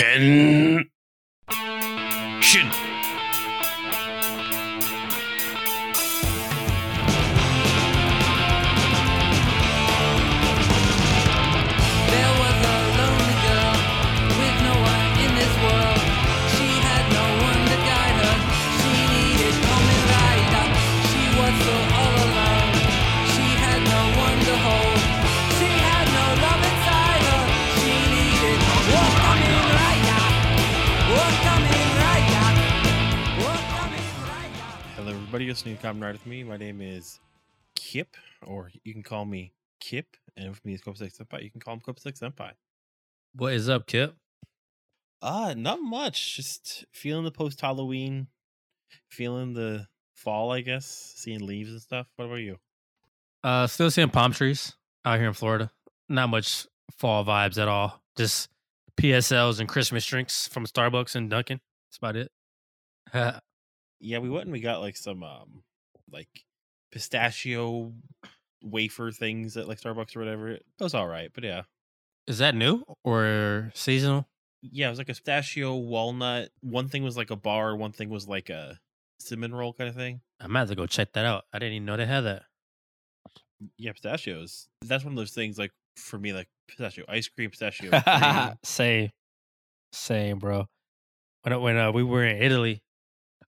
[0.00, 0.90] Hen.
[2.40, 2.68] Shin.
[35.40, 35.52] Everybody.
[35.52, 36.44] Listening to Kamen Rider with me.
[36.44, 37.18] My name is
[37.74, 41.42] Kip, or you can call me Kip, and with me is Kopsek Senpai.
[41.42, 42.50] You can call him Kopsek Senpai.
[43.34, 44.14] What is up, Kip?
[45.22, 46.36] Uh, not much.
[46.36, 48.26] Just feeling the post Halloween,
[49.08, 52.06] feeling the fall, I guess, seeing leaves and stuff.
[52.16, 52.58] What about you?
[53.42, 54.74] Uh, still seeing palm trees
[55.06, 55.70] out here in Florida.
[56.06, 56.66] Not much
[56.98, 58.02] fall vibes at all.
[58.14, 58.50] Just
[59.00, 61.60] PSLs and Christmas drinks from Starbucks and Dunkin'.
[61.88, 63.40] That's about it.
[64.00, 65.62] Yeah, we went and we got like some um
[66.10, 66.28] like
[66.90, 67.92] pistachio
[68.62, 70.48] wafer things at like Starbucks or whatever.
[70.50, 71.62] It was all right, but yeah.
[72.26, 74.26] is that new or seasonal?
[74.62, 76.50] Yeah, it was like a pistachio walnut.
[76.60, 78.78] One thing was like a bar, one thing was like a
[79.18, 80.20] cinnamon roll kind of thing.
[80.40, 81.44] I might have to go check that out.
[81.52, 82.42] I didn't even know they had that.
[83.76, 84.68] Yeah, pistachios.
[84.82, 87.90] That's one of those things like for me, like pistachio ice cream, pistachio.
[87.90, 88.54] cream.
[88.64, 89.10] Same,
[89.92, 90.66] same, bro.
[91.42, 92.82] When when uh, we were in Italy,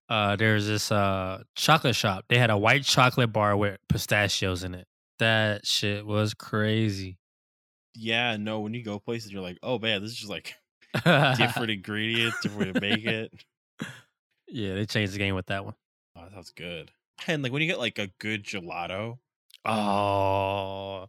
[0.09, 2.25] uh, there's this uh chocolate shop.
[2.29, 4.87] They had a white chocolate bar with pistachios in it.
[5.19, 7.17] That shit was crazy.
[7.95, 10.55] yeah, no, when you go places, you're like, oh man, this is just like
[11.37, 13.31] different ingredients, different way to make it.
[14.47, 15.75] yeah, they changed the game with that one.
[16.15, 16.91] Oh, that sounds good.
[17.27, 19.19] And like when you get like a good gelato,
[19.65, 21.07] Oh,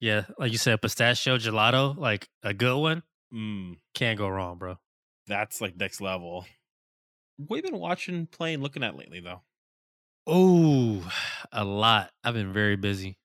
[0.00, 4.76] yeah, like you said, pistachio gelato, like a good one, mm, can't go wrong, bro.
[5.26, 6.44] that's like next level.
[7.36, 9.42] What have you been watching, playing, looking at lately though?
[10.26, 11.10] Oh,
[11.52, 12.10] a lot.
[12.22, 13.18] I've been very busy.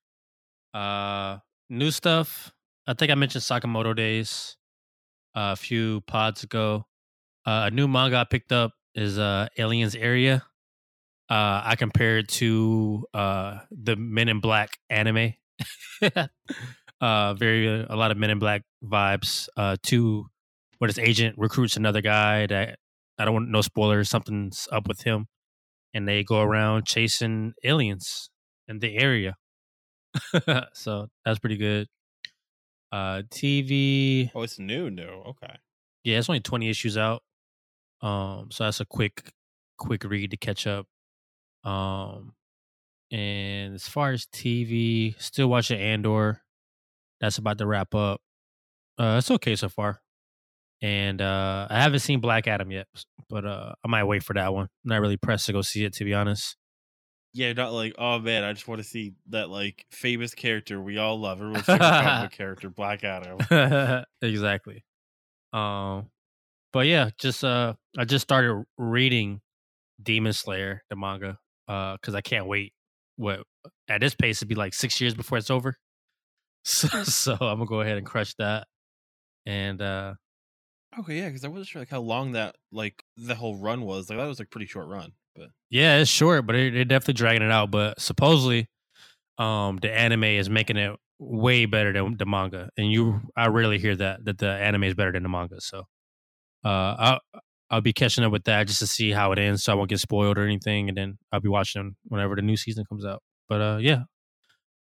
[0.74, 1.38] Uh,
[1.70, 2.53] new stuff.
[2.88, 4.58] I think I mentioned Sakamoto Days
[5.36, 6.86] uh, a few pods ago.
[7.46, 10.44] Uh, a new manga I picked up is uh, Aliens Area.
[11.30, 15.34] Uh, I compared it to uh, the Men in Black anime.
[17.02, 19.47] uh, very a lot of Men in Black vibes.
[19.56, 20.26] Uh, to
[20.80, 22.80] where this agent recruits another guy that
[23.19, 24.09] I don't want no spoilers.
[24.09, 25.28] Something's up with him
[25.94, 28.30] and they go around chasing aliens
[28.68, 29.35] in the area.
[30.74, 31.88] so that's pretty good.
[32.91, 35.03] Uh TV, Oh, it's new, new.
[35.03, 35.56] Okay.
[36.03, 37.22] yeah, it's only 20 issues out.
[38.02, 39.31] Um so that's a quick
[39.78, 40.88] quick read to catch up.
[41.63, 42.34] Um
[43.12, 46.41] and as far as TV, still watching Andor.
[47.22, 48.22] That's about to wrap up.
[49.00, 50.02] Uh it's okay so far.
[50.81, 52.88] And uh I haven't seen Black Adam yet,
[53.29, 54.66] but uh I might wait for that one.
[54.66, 56.56] I'm not really pressed to go see it to be honest.
[57.34, 60.97] Yeah, not like, oh man, I just want to see that like famous character we
[60.97, 61.40] all love.
[61.40, 64.06] Everyone's favorite character, Black Adam.
[64.22, 64.84] exactly.
[65.53, 66.09] Um,
[66.73, 69.41] but yeah, just uh, I just started reading
[70.01, 72.73] Demon Slayer, the manga, uh, because I can't wait.
[73.16, 73.41] What
[73.88, 75.75] at this pace, it'd be like six years before it's over.
[76.66, 78.67] So, so I'm gonna go ahead and crush that.
[79.46, 80.16] And uh,
[80.98, 84.10] Okay, yeah, because I wasn't sure like how long that like the whole run was.
[84.10, 87.14] Like that was like pretty short run, but yeah, it's short, but it, they're definitely
[87.16, 87.72] dragging it out.
[87.72, 88.68] But supposedly,
[89.40, 93.80] um, the anime is making it way better than the manga, and you, I rarely
[93.80, 95.62] hear that that the anime is better than the manga.
[95.62, 95.82] So,
[96.66, 97.22] uh, I'll
[97.72, 99.90] I'll be catching up with that just to see how it ends, so I won't
[99.90, 103.24] get spoiled or anything, and then I'll be watching whenever the new season comes out.
[103.50, 104.04] But uh, yeah,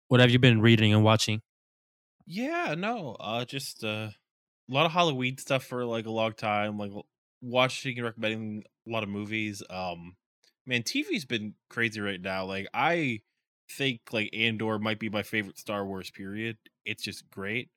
[0.09, 1.41] what have you been reading and watching?
[2.25, 4.09] yeah, no, uh, just uh,
[4.73, 6.77] a lot of Halloween stuff for like a long time.
[6.77, 6.91] Like
[7.41, 9.61] watching and recommending a lot of movies.
[9.69, 10.15] Um,
[10.65, 12.45] man, TV's been crazy right now.
[12.45, 13.21] Like I
[13.69, 16.09] think like Andor might be my favorite Star Wars.
[16.09, 16.57] Period.
[16.85, 17.69] It's just great.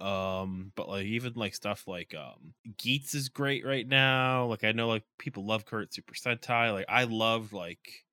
[0.00, 4.46] Um, but like even like stuff like um Geats is great right now.
[4.46, 6.72] Like I know like people love Kurt Super Sentai.
[6.72, 8.04] Like I loved like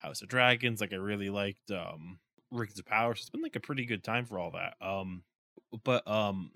[0.00, 0.80] House of Dragons.
[0.80, 2.18] Like I really liked um
[2.50, 3.14] Rings of Power.
[3.14, 4.74] So it's been like a pretty good time for all that.
[4.86, 5.22] Um,
[5.84, 6.50] but um,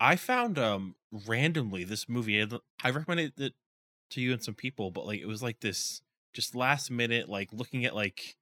[0.00, 2.42] I found um randomly this movie.
[2.82, 3.54] I recommended it
[4.10, 6.02] to you and some people, but like it was like this
[6.32, 8.36] just last minute like looking at like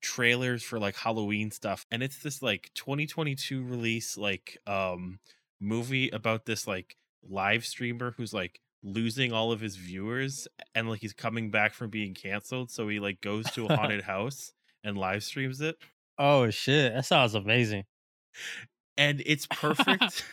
[0.00, 5.20] trailers for like Halloween stuff, and it's this like 2022 release like um
[5.60, 6.96] movie about this like
[7.28, 11.88] live streamer who's like losing all of his viewers and like he's coming back from
[11.88, 14.52] being canceled so he like goes to a haunted house
[14.82, 15.76] and live streams it
[16.18, 17.84] Oh shit, that sounds amazing.
[18.96, 20.24] and it's perfect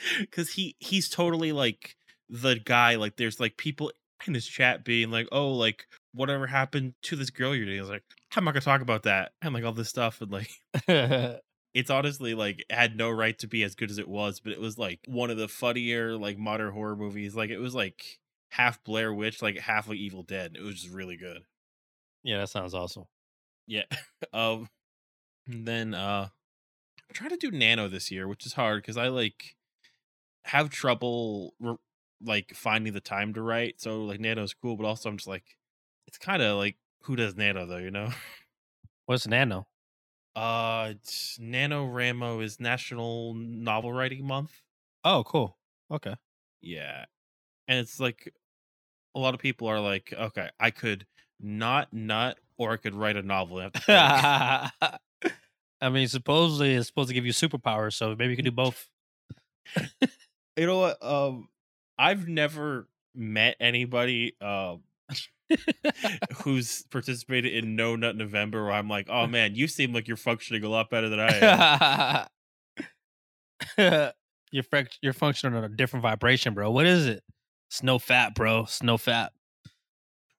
[0.20, 1.96] because he he's totally like
[2.28, 3.90] the guy like there's like people
[4.26, 7.82] in his chat being like, "Oh, like whatever happened to this girl you're dating?" I
[7.82, 8.04] was like,
[8.36, 10.50] "I'm not gonna talk about that," and like all this stuff, and like
[11.74, 14.60] it's honestly like had no right to be as good as it was, but it
[14.60, 17.34] was like one of the funnier like modern horror movies.
[17.34, 18.18] Like it was like
[18.50, 20.56] half Blair Witch, like half like Evil Dead.
[20.58, 21.42] It was just really good.
[22.22, 23.04] yeah, that sounds awesome.
[23.66, 23.84] Yeah.
[24.32, 24.68] um.
[25.46, 29.08] and Then uh, I'm trying to do Nano this year, which is hard because I
[29.08, 29.56] like
[30.48, 31.76] have trouble re-
[32.24, 33.80] like finding the time to write.
[33.80, 35.44] So like Nano's cool, but also I'm just like,
[36.06, 38.10] it's kind of like who does Nano though, you know?
[39.06, 39.66] What's Nano?
[40.34, 40.94] Uh,
[41.40, 44.52] NaNoWriMo is National Novel Writing Month.
[45.04, 45.56] Oh, cool.
[45.90, 46.14] Okay.
[46.60, 47.04] Yeah.
[47.66, 48.32] And it's like
[49.14, 51.06] a lot of people are like, okay, I could
[51.40, 53.58] not nut or I could write a novel.
[53.58, 55.32] I have to pick."
[55.80, 58.88] I mean, supposedly it's supposed to give you superpowers, so maybe you can do both.
[60.58, 61.02] you know what?
[61.02, 61.48] Um,
[61.98, 64.80] I've never met anybody um
[66.42, 70.16] who's participated in No Nut November where I'm like, oh man, you seem like you're
[70.16, 72.28] functioning a lot better than I
[73.78, 74.12] am.
[74.52, 74.64] you're
[75.02, 76.70] you're functioning on a different vibration, bro.
[76.70, 77.22] What is it?
[77.70, 78.62] It's no fat, bro.
[78.62, 79.32] It's no fat.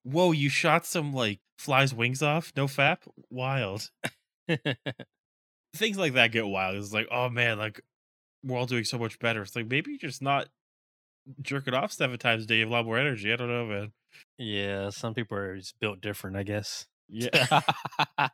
[0.02, 2.52] Whoa, you shot some like flies wings off?
[2.56, 2.98] No fap?
[3.30, 3.90] Wild.
[5.76, 6.76] Things like that get wild.
[6.76, 7.80] It's like, oh man, like
[8.44, 9.42] we're all doing so much better.
[9.42, 10.48] It's like maybe you're just not
[11.42, 12.56] jerking off seven times a day.
[12.56, 13.32] You have a lot more energy.
[13.32, 13.92] I don't know, man.
[14.38, 16.86] yeah, some people are just built different, I guess.
[17.08, 17.60] Yeah.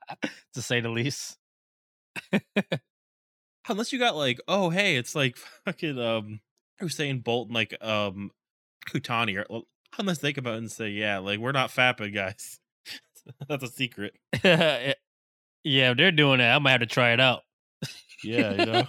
[0.55, 1.39] to say the least.
[3.69, 6.41] Unless you got like, oh hey, it's like fucking um
[6.81, 8.31] Usain Bolt and like um
[8.89, 9.63] Kutani or
[9.99, 12.61] unless they come out and say, yeah, like we're not fapping, guys.
[13.49, 14.15] That's a secret.
[14.45, 14.93] yeah,
[15.65, 17.43] if they're doing that, I might have to try it out.
[18.23, 18.87] Yeah, you know.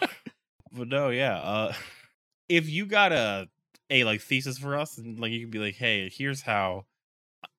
[0.71, 1.37] But no, yeah.
[1.37, 1.73] Uh
[2.49, 3.47] if you got a
[3.89, 6.85] a like thesis for us and like you can be like, hey, here's how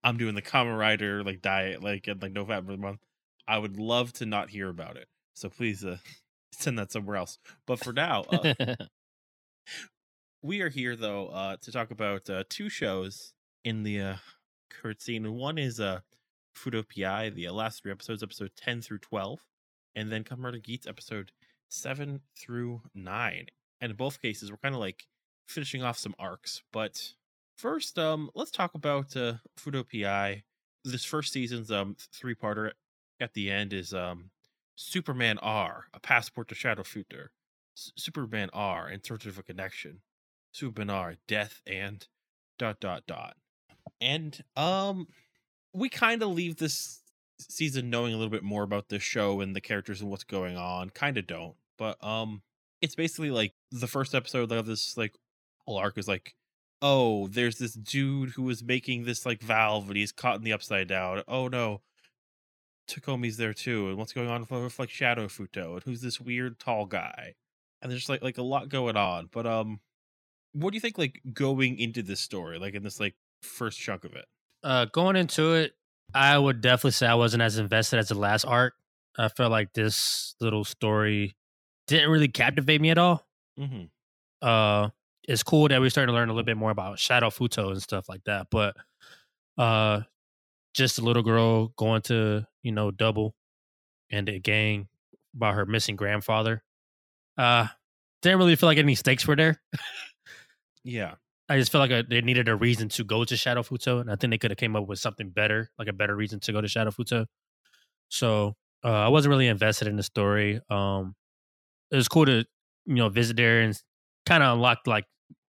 [0.04, 3.00] I'm doing the Kamen Rider like diet like and like no fat for the month,
[3.46, 5.08] I would love to not hear about it.
[5.34, 5.98] So please uh
[6.52, 7.38] send that somewhere else.
[7.66, 8.54] But for now, uh,
[10.42, 13.32] we are here though uh to talk about uh two shows
[13.64, 14.16] in the uh
[14.70, 16.00] current scene one is uh
[16.56, 19.40] Fuuto PI the uh, last three episodes episode 10 through 12
[19.94, 21.32] and then Kamen Geats episode
[21.68, 23.46] 7 through 9
[23.80, 25.06] and in both cases we're kind of like
[25.46, 27.12] finishing off some arcs but
[27.56, 30.42] first um let's talk about uh Fuuto PI
[30.84, 32.72] this first season's um three parter
[33.20, 34.30] at the end is um
[34.76, 37.32] Superman R a passport to Shadow Future
[37.76, 40.00] S- Superman R in search of a connection.
[40.52, 42.06] Superman R death and
[42.58, 43.36] dot dot dot.
[44.00, 45.08] And um
[45.72, 47.02] we kind of leave this
[47.38, 50.56] season knowing a little bit more about the show and the characters and what's going
[50.56, 52.42] on kind of don't but um
[52.80, 55.14] it's basically like the first episode of this like
[55.66, 56.34] whole arc is like
[56.82, 60.52] oh there's this dude who was making this like valve and he's caught in the
[60.52, 61.22] upside down.
[61.26, 61.82] Oh no.
[62.88, 66.58] Tokime's there too and what's going on with like shadow futo and who's this weird
[66.58, 67.34] tall guy?
[67.82, 69.80] And there's like like a lot going on but um
[70.52, 74.04] what do you think like going into this story like in this like first chunk
[74.04, 74.26] of it?
[74.64, 75.74] Uh, going into it,
[76.14, 78.74] I would definitely say I wasn't as invested as the last arc.
[79.16, 81.36] I felt like this little story
[81.86, 83.26] didn't really captivate me at all.
[83.58, 83.84] mm-hmm.
[84.46, 84.90] uh
[85.26, 87.82] it's cool that we're starting to learn a little bit more about Shadow Futo and
[87.82, 88.46] stuff like that.
[88.50, 88.76] But
[89.58, 90.02] uh
[90.74, 93.34] just a little girl going to, you know, double
[94.10, 94.88] and a gang
[95.34, 96.62] about her missing grandfather.
[97.36, 97.66] Uh
[98.22, 99.60] didn't really feel like any stakes were there.
[100.84, 101.14] yeah
[101.48, 104.10] I just felt like a, they needed a reason to go to Shadow Futo, and
[104.10, 106.52] I think they could have came up with something better, like a better reason to
[106.52, 107.26] go to Shadow Futo.
[108.08, 110.60] So uh, I wasn't really invested in the story.
[110.70, 111.14] Um,
[111.90, 112.44] it was cool to
[112.86, 113.80] you know visit there and
[114.26, 115.06] kind of unlock like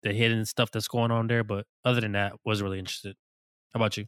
[0.03, 3.15] the hidden stuff that's going on there, but other than that, wasn't really interested.
[3.73, 4.05] How about you?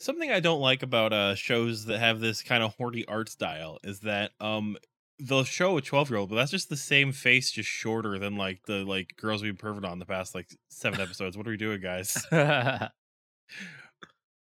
[0.00, 3.78] Something I don't like about uh shows that have this kind of horny art style
[3.84, 4.76] is that um
[5.20, 8.36] they'll show a 12 year old, but that's just the same face, just shorter than
[8.36, 11.36] like the like girls we've been perfect on the past like seven episodes.
[11.36, 12.26] What are we doing, guys?
[12.32, 12.90] yeah,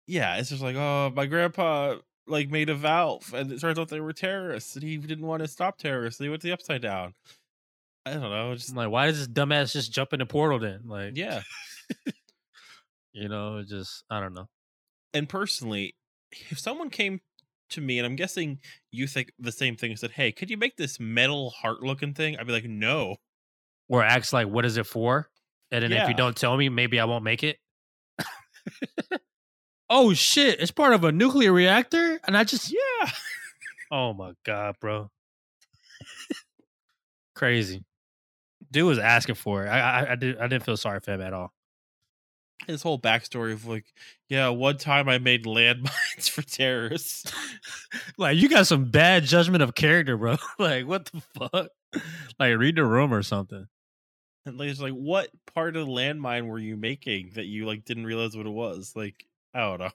[0.07, 1.95] it's just like, oh, my grandpa
[2.27, 5.41] like made a valve and it turns out they were terrorists and he didn't want
[5.41, 6.19] to stop terrorists.
[6.19, 7.13] He went to the upside down.
[8.05, 8.53] I don't know.
[8.53, 10.81] Just Just like, why does this dumbass just jump in the portal then?
[10.85, 11.41] Like, yeah.
[13.13, 14.47] you know, just I don't know.
[15.13, 15.95] and personally,
[16.49, 17.21] if someone came
[17.69, 18.59] to me, and I'm guessing
[18.91, 22.13] you think the same thing, and said, "Hey, could you make this metal heart looking
[22.13, 23.17] thing?" I'd be like, "No."
[23.89, 25.29] Or acts like, what is it for?
[25.71, 27.57] And then if you don't tell me, maybe I won't make it.
[29.89, 30.59] oh shit!
[30.59, 33.09] It's part of a nuclear reactor, and I just Yeah.
[33.91, 35.09] Oh my god, bro.
[37.35, 37.83] Crazy.
[38.71, 39.69] Dude was asking for it.
[39.69, 41.53] I I, I did I didn't feel sorry for him at all.
[42.65, 43.85] His whole backstory of like,
[44.29, 47.31] yeah, one time I made landmines for terrorists.
[48.17, 50.37] like you got some bad judgment of character, bro.
[50.59, 51.69] like what the fuck?
[52.39, 53.67] Like read the room or something.
[54.45, 57.85] And like, it's like, what part of the landmine were you making that you like
[57.85, 58.93] didn't realize what it was?
[58.95, 59.91] Like, I don't know.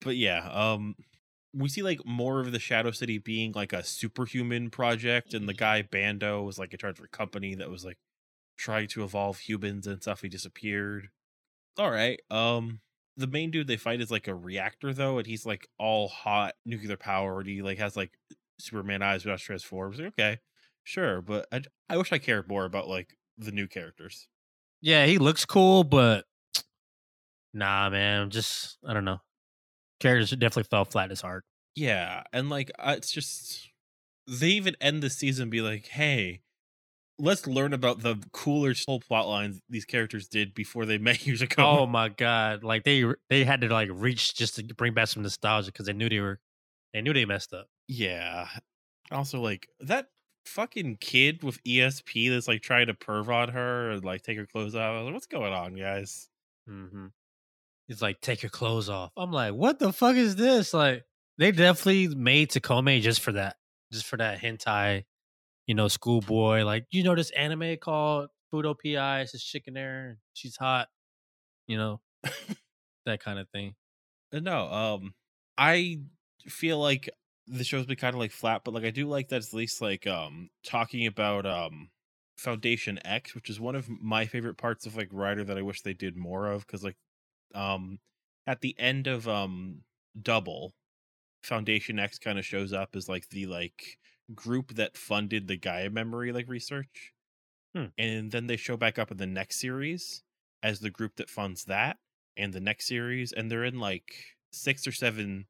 [0.00, 0.96] But yeah, um,
[1.52, 5.54] we see like more of the Shadow City being like a superhuman project, and the
[5.54, 7.98] guy Bando was like in charge of a company that was like
[8.56, 10.22] trying to evolve humans and stuff.
[10.22, 11.10] He disappeared.
[11.80, 12.20] All right.
[12.30, 12.80] Um,
[13.16, 16.52] the main dude they fight is like a reactor though, and he's like all hot
[16.66, 17.46] nuclear powered.
[17.46, 18.12] He like has like
[18.58, 19.98] Superman eyes without transforms.
[19.98, 20.40] Like, okay,
[20.84, 24.28] sure, but I I wish I cared more about like the new characters.
[24.82, 26.26] Yeah, he looks cool, but
[27.54, 28.28] nah, man.
[28.28, 29.22] Just I don't know.
[30.00, 31.44] Characters definitely fell flat as hard.
[31.74, 33.70] Yeah, and like uh, it's just
[34.28, 36.42] they even end the season be like, hey,
[37.20, 41.42] let's learn about the cooler whole plot lines these characters did before they met years
[41.42, 41.62] ago.
[41.64, 42.64] Oh my god!
[42.64, 45.92] Like they they had to like reach just to bring back some nostalgia because they
[45.92, 46.40] knew they were
[46.92, 47.66] they knew they messed up.
[47.88, 48.48] yeah.
[49.12, 50.06] Also, like that
[50.46, 54.46] fucking kid with ESP that's like trying to perv on her and like take her
[54.46, 54.82] clothes off.
[54.82, 56.28] I was like, What's going on, guys?
[56.68, 57.06] Mm-hmm.
[57.88, 59.10] He's like, take your clothes off.
[59.16, 60.72] I'm like, what the fuck is this?
[60.72, 61.04] Like,
[61.38, 63.56] they definitely made Tokime just for that,
[63.92, 65.06] just for that hentai,
[65.66, 66.64] you know, schoolboy.
[66.64, 69.20] Like, you know, this anime called Fuuto PI.
[69.22, 70.18] It's this chick in there.
[70.34, 70.88] She's hot,
[71.66, 72.00] you know,
[73.06, 73.74] that kind of thing.
[74.32, 75.14] Uh, No, um,
[75.58, 76.00] I
[76.48, 77.08] feel like
[77.46, 79.56] the show's been kind of like flat, but like I do like that it's at
[79.56, 81.90] least like um talking about um
[82.36, 85.82] Foundation X, which is one of my favorite parts of like Rider that I wish
[85.82, 86.96] they did more of because like
[87.54, 88.00] um
[88.46, 89.82] at the end of um
[90.20, 90.74] Double,
[91.42, 93.98] Foundation X kind of shows up as like the like
[94.34, 97.12] group that funded the Gaia memory like research,
[97.74, 97.92] Hmm.
[97.98, 100.22] and then they show back up in the next series
[100.62, 101.98] as the group that funds that
[102.36, 105.48] and the next series, and they're in like six or seven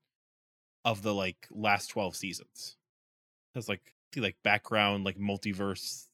[0.84, 2.76] of the like last twelve seasons.
[3.54, 6.08] That's like the like background like multiverse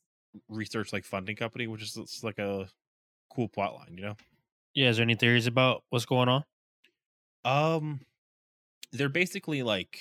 [0.48, 2.70] research like funding company, which is it's like a
[3.30, 4.16] cool plot line, you know.
[4.74, 6.44] Yeah, is there any theories about what's going on?
[7.44, 8.00] Um,
[8.92, 10.00] they're basically like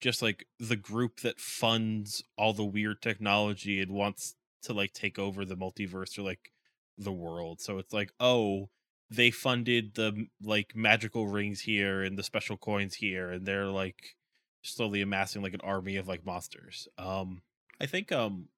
[0.00, 5.18] just like the group that funds all the weird technology and wants to like take
[5.18, 6.52] over the multiverse or like
[6.98, 7.60] the world.
[7.60, 8.70] So it's like, oh,
[9.10, 14.16] they funded the like magical rings here and the special coins here, and they're like
[14.62, 16.88] slowly amassing like an army of like monsters.
[16.98, 17.42] Um,
[17.80, 18.48] I think um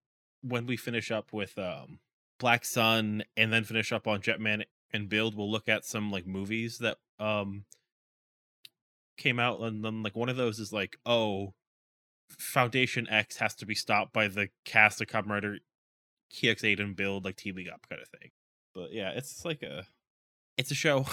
[0.42, 2.00] when we finish up with um
[2.38, 6.26] Black Sun and then finish up on Jetman and Build, we'll look at some like
[6.26, 7.64] movies that um
[9.18, 11.52] came out and then like one of those is like oh
[12.30, 15.58] foundation x has to be stopped by the cast of Kamen Rider
[16.42, 18.30] Ex-Aid and build like teaming up kind of thing
[18.74, 19.86] but yeah it's like a
[20.56, 21.06] it's a show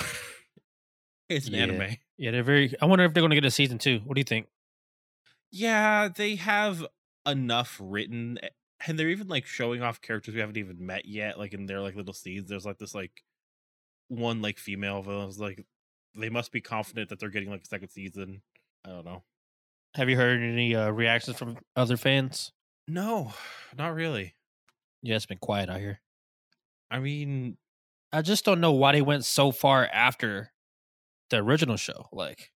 [1.30, 1.64] it's an Yeah.
[1.64, 2.74] anime Yeah, they're very.
[2.82, 4.00] I wonder if they're going to get a season two.
[4.06, 4.48] What do you think?
[5.52, 6.86] yeah they have
[7.26, 8.50] enough written eh,
[8.88, 11.80] and they're even like showing off characters we haven't even met yet like in their
[11.82, 13.24] like little scenes there's like this like
[14.10, 15.66] one like female villain like
[16.16, 18.42] they must be confident that they're getting like a second season
[18.86, 19.24] i don't know
[19.96, 22.52] Have you heard any uh, reactions from other fans?
[22.88, 23.34] No,
[23.78, 24.36] not really.
[25.02, 26.02] Yeah, it's been quiet out here.
[26.92, 27.58] I mean,
[28.12, 30.52] I just don't know why they went so far after
[31.30, 32.08] the original show.
[32.12, 32.52] Like,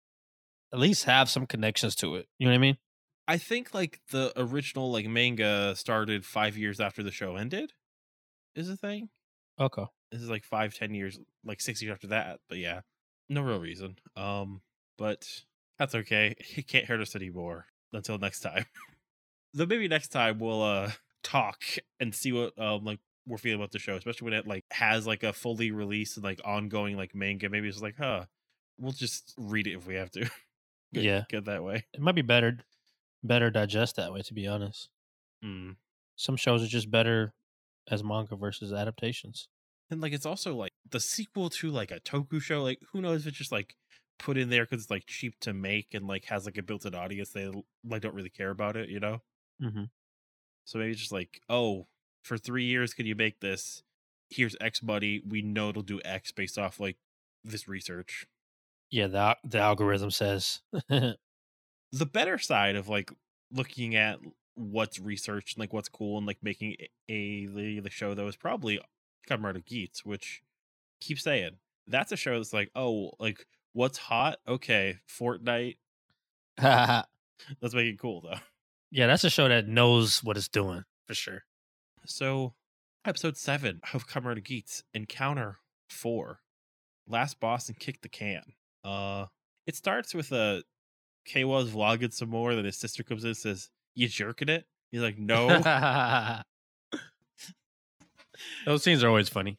[0.74, 2.28] at least have some connections to it.
[2.40, 2.78] You know what I mean?
[3.28, 7.74] I think like the original like manga started five years after the show ended.
[8.56, 9.10] Is the thing.
[9.60, 9.86] Okay.
[10.12, 12.40] This is like five, ten years, like six years after that.
[12.50, 12.82] But yeah,
[13.30, 13.98] no real reason.
[14.16, 14.62] Um,
[14.98, 15.28] but
[15.80, 16.36] that's okay.
[16.56, 18.66] It can't hurt us anymore until next time.
[19.54, 20.92] Though maybe next time we'll uh
[21.24, 21.64] talk
[22.00, 25.06] and see what um like we're feeling about the show, especially when it like has
[25.06, 27.50] like a fully released and like ongoing like manga.
[27.50, 28.26] Maybe it's like, huh,
[28.80, 30.22] we'll just read it if we have to.
[30.94, 31.24] Get- Yeah.
[31.30, 31.86] get that way.
[31.94, 32.60] It might be better,
[33.24, 34.22] better digest that way.
[34.22, 34.90] To be honest,
[35.44, 35.76] Mm.
[36.16, 37.34] some shows are just better
[37.92, 39.50] as manga versus adaptations.
[39.90, 42.64] And like it's also like the sequel to like a Toku show.
[42.64, 43.76] Like who knows if it's just like
[44.20, 46.96] put in there because it's like cheap to make and like has like a built-in
[46.96, 47.30] audience.
[47.30, 47.50] They
[47.86, 49.22] like don't really care about it, you know.
[49.62, 49.84] Mm-hmm.
[50.66, 51.88] So maybe it's just like, oh,
[52.24, 53.84] for three years, can you make this?
[54.30, 55.22] Here's X money.
[55.26, 56.98] We know it'll do X based off like
[57.44, 58.28] this research.
[58.92, 60.62] Yeah, the the algorithm says.
[61.94, 63.14] The better side of like
[63.50, 64.20] looking at
[64.56, 66.76] what's researched and like what's cool and like making
[67.10, 68.80] a, a the, the show though is probably
[69.28, 70.42] Kamen Rider Geats, which
[71.00, 71.52] keep saying
[71.88, 74.38] that's a show that's like, oh, like what's hot?
[74.48, 75.78] Okay, Fortnite.
[76.62, 78.40] Let's make it cool though.
[78.92, 81.44] Yeah, that's a show that knows what it's doing for sure.
[82.06, 82.54] So,
[83.06, 85.58] episode seven of Rider Geats, Encounter
[85.90, 86.40] Four.
[87.08, 88.44] last boss and kick the can.
[88.84, 89.26] Uh,
[89.66, 90.64] it starts with a
[91.28, 92.56] Keiwa's vlogging some more.
[92.56, 95.48] Then his sister comes in and says, "You jerking it?" He's like, "No."
[98.66, 99.58] Those scenes are always funny.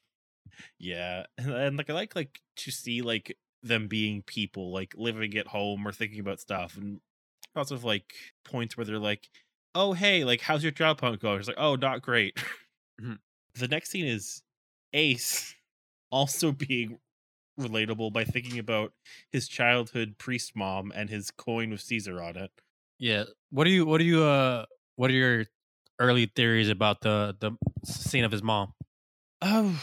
[0.78, 5.37] yeah, and, and like I like like to see like them being people, like living
[5.37, 7.00] at home or thinking about stuff, and
[7.56, 9.30] lots of like points where they're like,
[9.75, 12.38] "Oh hey, like how's your job hunt going?" It's like, "Oh, not great."
[13.00, 13.18] Mhm.
[13.54, 14.42] The next scene is
[14.94, 15.54] Ace
[16.11, 17.00] also being
[17.61, 18.94] relatable by thinking about
[19.32, 22.52] his childhood priest mom and his coin with Caesar on it.
[22.99, 23.25] Yeah.
[23.50, 24.66] What do you what do you uh
[24.97, 25.47] what are your
[25.99, 27.52] early theories about the the
[27.85, 28.75] scene of his mom?
[29.43, 29.81] Oh,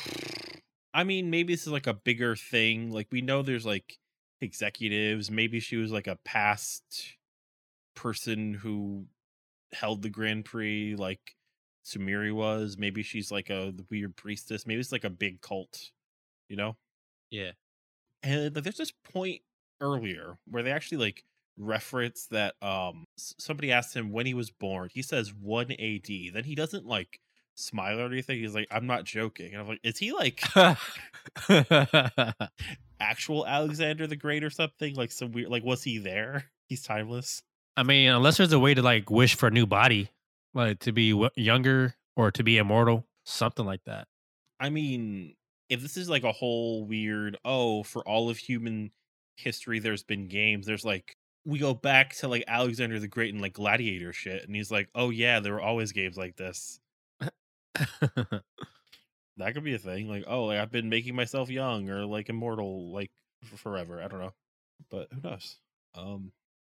[0.94, 2.92] I mean, maybe this is like a bigger thing.
[2.92, 3.98] Like we know there's like
[4.42, 5.32] executives.
[5.32, 7.18] Maybe she was like a past
[7.96, 9.06] person who
[9.74, 11.36] held the Grand Prix, like
[11.86, 12.78] Tsumuri was.
[12.78, 14.66] Maybe she's like a weird priestess.
[14.66, 15.92] Maybe it's like a big cult,
[16.50, 16.76] you know.
[17.30, 17.52] Yeah.
[18.24, 19.42] And like, there's this point
[19.82, 21.24] earlier where they actually like
[21.58, 24.90] reference that um somebody asked him when he was born.
[24.92, 26.34] He says 1 AD.
[26.34, 27.20] Then he doesn't like
[27.56, 28.40] smile or anything.
[28.40, 29.54] He's like, I'm not joking.
[29.54, 30.44] And I'm like, is he like
[33.00, 34.96] actual Alexander the Great or something?
[34.96, 36.46] Like some weird like was he there?
[36.68, 37.44] He's timeless.
[37.78, 40.10] I mean, unless there's a way to like wish for a new body,
[40.54, 44.08] like to be w- younger or to be immortal, something like that.
[44.60, 45.36] I mean,
[45.70, 48.92] if this is like a whole weird, oh, for all of human
[49.36, 51.15] history there's been games, there's like
[51.46, 54.90] we go back to like Alexander the Great and like gladiator shit, and he's like,
[54.96, 56.80] Oh yeah, there were always games like this.
[59.38, 60.08] That could be a thing.
[60.08, 63.12] Like, oh, like I've been making myself young or like immortal like
[63.44, 64.02] forever.
[64.02, 64.34] I don't know.
[64.90, 65.58] But who knows?
[65.94, 66.32] Um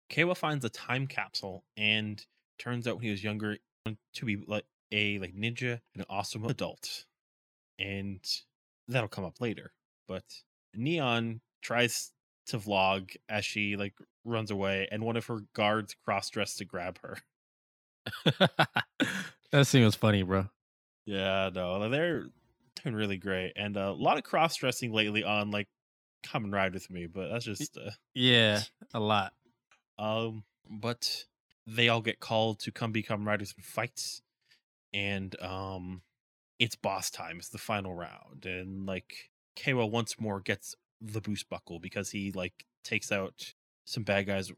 [0.09, 2.23] Kawa finds a time capsule and
[2.59, 6.45] turns out when he was younger to be like a like ninja and an awesome
[6.45, 7.05] adult.
[7.79, 8.19] And
[8.87, 9.73] that'll come up later.
[10.07, 10.23] But
[10.73, 12.11] Neon tries
[12.47, 13.93] to vlog as she like
[14.25, 17.17] runs away and one of her guards cross dressed to grab her.
[19.51, 20.49] that scene was funny, bro.
[21.05, 22.27] Yeah, no, they're
[22.81, 25.67] doing really great, and uh, a lot of cross dressing lately on like
[26.23, 29.33] "Kamen Rider with Me," but that's just uh, Yeah, a lot.
[29.97, 30.43] um.
[30.69, 31.25] But
[31.67, 34.21] they all get called to come become riders in fights,
[34.93, 36.03] and um,
[36.59, 37.37] it's boss time.
[37.39, 42.31] It's the final round, and like Kawa once more gets the boost buckle because he
[42.33, 43.52] like takes out
[43.85, 44.51] some bad guys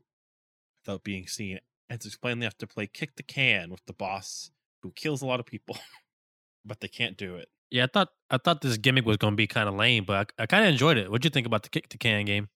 [0.85, 1.59] without being seen.
[1.89, 5.21] And it's explained they have to play kick the can with the boss who kills
[5.21, 5.77] a lot of people,
[6.65, 7.49] but they can't do it.
[7.71, 10.43] Yeah, I thought I thought this gimmick was gonna be kind of lame, but I,
[10.43, 11.09] I kind of enjoyed it.
[11.09, 12.49] What'd you think about the kick the can game?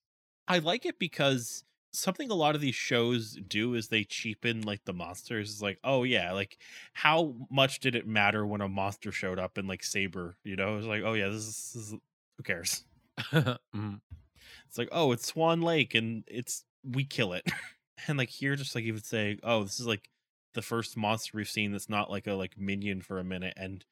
[0.48, 4.86] I like it because something a lot of these shows do is they cheapen like
[4.86, 5.52] the monsters.
[5.52, 6.58] It's like, oh yeah, like
[6.94, 10.38] how much did it matter when a monster showed up in like Saber?
[10.44, 11.92] You know, it's like, oh yeah, this is, this is
[12.38, 12.84] who cares?
[13.76, 14.00] Mhm.
[14.70, 17.44] It's like, oh, it's Swan Lake and it's we kill it.
[18.08, 20.10] and like here, just like even say, oh, this is like
[20.54, 23.84] the first monster we've seen that's not like a like minion for a minute and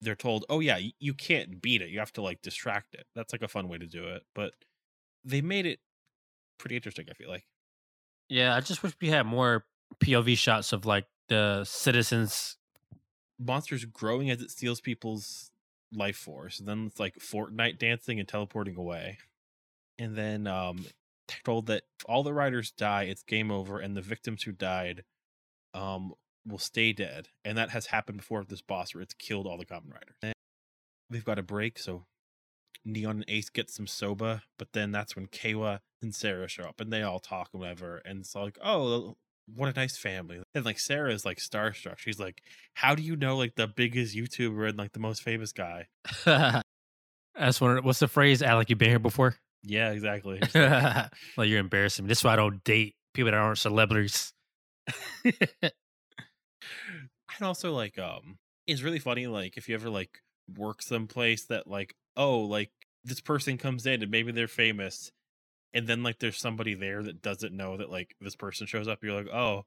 [0.00, 1.88] they're told, oh yeah, you can't beat it.
[1.88, 3.06] You have to like distract it.
[3.16, 4.22] That's like a fun way to do it.
[4.34, 4.52] But
[5.24, 5.80] they made it
[6.58, 7.46] pretty interesting, I feel like.
[8.28, 9.64] Yeah, I just wish we had more
[10.00, 12.56] POV shots of like the citizens.
[13.40, 15.50] monsters growing as it steals people's
[15.92, 16.58] life force.
[16.58, 19.18] And then it's like Fortnite dancing and teleporting away.
[19.98, 20.86] And then um
[21.44, 25.04] told that if all the riders die, it's game over, and the victims who died
[25.74, 26.12] um
[26.46, 27.28] will stay dead.
[27.44, 30.16] And that has happened before with this boss where it's killed all the Kamen Riders.
[30.22, 30.34] And
[31.10, 32.06] we've got a break, so
[32.84, 36.80] Neon and Ace get some soba, but then that's when Kawa and Sarah show up
[36.80, 38.00] and they all talk and whatever.
[38.04, 39.16] And it's like, oh,
[39.54, 40.42] what a nice family.
[40.54, 41.98] And like Sarah is like starstruck.
[41.98, 42.42] She's like,
[42.74, 45.88] How do you know like the biggest YouTuber and like the most famous guy?
[46.24, 47.82] That's one.
[47.84, 48.42] What's the phrase?
[48.42, 49.36] Alec, You've been here before?
[49.62, 50.40] Yeah, exactly.
[50.40, 50.54] Like,
[51.36, 52.08] like you're embarrassing me.
[52.08, 54.32] This is why I don't date people that aren't celebrities.
[55.62, 55.72] and
[57.42, 60.22] also like um it's really funny like if you ever like
[60.56, 62.70] work someplace that like oh like
[63.04, 65.12] this person comes in and maybe they're famous
[65.74, 69.02] and then like there's somebody there that doesn't know that like this person shows up
[69.02, 69.64] you're like oh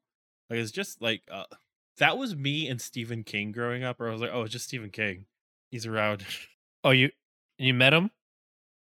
[0.50, 1.44] like it's just like uh
[1.98, 4.66] that was me and Stephen King growing up or I was like oh it's just
[4.66, 5.26] Stephen King
[5.70, 6.26] he's around
[6.84, 7.12] oh, you
[7.58, 8.10] you met him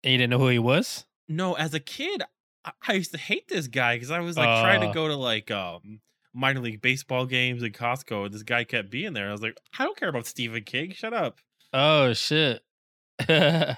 [0.03, 1.05] and you didn't know who he was?
[1.29, 2.23] no as a kid
[2.65, 4.93] I, I used to hate this guy because I was like trying to Uh.
[4.93, 6.01] go to like um
[6.33, 9.57] minor league baseball games in Costco and this guy kept being there I was like
[9.79, 11.39] I don't care about Stephen King shut up
[11.73, 12.61] Oh shit.
[13.29, 13.77] now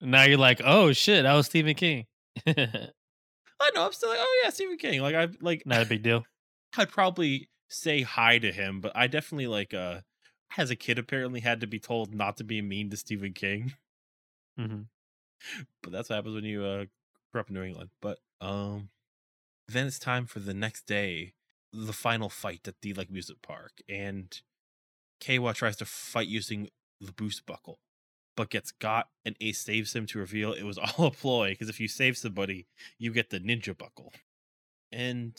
[0.00, 2.06] you're like, oh shit, that was Stephen King.
[2.46, 3.86] I know.
[3.86, 5.00] I'm still like, oh yeah, Stephen King.
[5.00, 6.24] Like I like not a big deal.
[6.76, 10.00] I'd probably say hi to him, but I definitely like uh
[10.56, 13.74] as a kid apparently had to be told not to be mean to Stephen King.
[14.56, 14.82] Hmm
[15.82, 16.84] but that's what happens when you uh
[17.32, 17.90] grew up in New England.
[18.00, 18.88] But um
[19.68, 21.32] then it's time for the next day,
[21.72, 24.40] the final fight at the like music park, and
[25.20, 26.68] Keiwa tries to fight using
[27.00, 27.80] the boost buckle,
[28.36, 31.68] but gets got and Ace saves him to reveal it was all a ploy, because
[31.68, 32.66] if you save somebody,
[32.98, 34.12] you get the ninja buckle.
[34.92, 35.36] And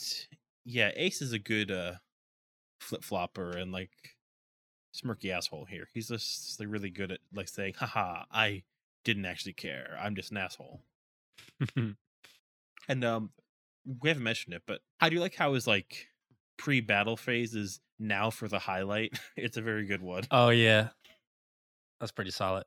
[0.66, 1.94] yeah, Ace is a good uh
[2.80, 3.92] flip flopper and like
[4.96, 5.88] smirky asshole here.
[5.94, 8.64] He's just like really good at like saying, haha, I
[9.06, 9.98] didn't actually care.
[10.02, 10.82] I'm just an asshole.
[12.88, 13.32] And um
[14.02, 16.08] we haven't mentioned it, but I do like how his like
[16.58, 19.18] pre battle phase is now for the highlight.
[19.38, 20.24] it's a very good one.
[20.32, 20.90] oh yeah,
[22.00, 22.64] that's pretty solid.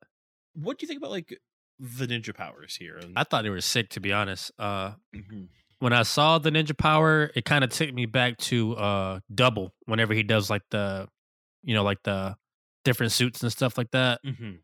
[0.55, 1.39] What do you think about like
[1.79, 2.97] the ninja powers here?
[2.99, 4.51] And, I thought they were sick to be honest.
[4.59, 5.49] Uh, Mhm.
[5.81, 9.73] when I saw the ninja power, it kind of took me back to uh double
[9.87, 11.07] whenever he does like the,
[11.63, 12.37] you know, like the
[12.85, 14.61] different suits and stuff like that, Mhm.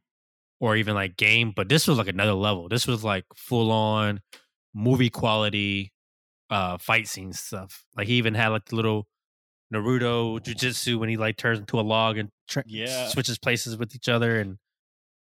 [0.60, 1.52] Or even like game.
[1.54, 2.68] But this was like another level.
[2.68, 4.20] This was like full on
[4.74, 5.92] movie quality
[6.50, 7.84] uh fight scene stuff.
[7.96, 9.06] Like he even had like the little
[9.72, 13.08] Naruto jujitsu when he like turns into a log and tra- Yeah.
[13.08, 14.58] switches places with each other and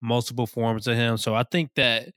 [0.01, 1.17] multiple forms of him.
[1.17, 2.09] So I think that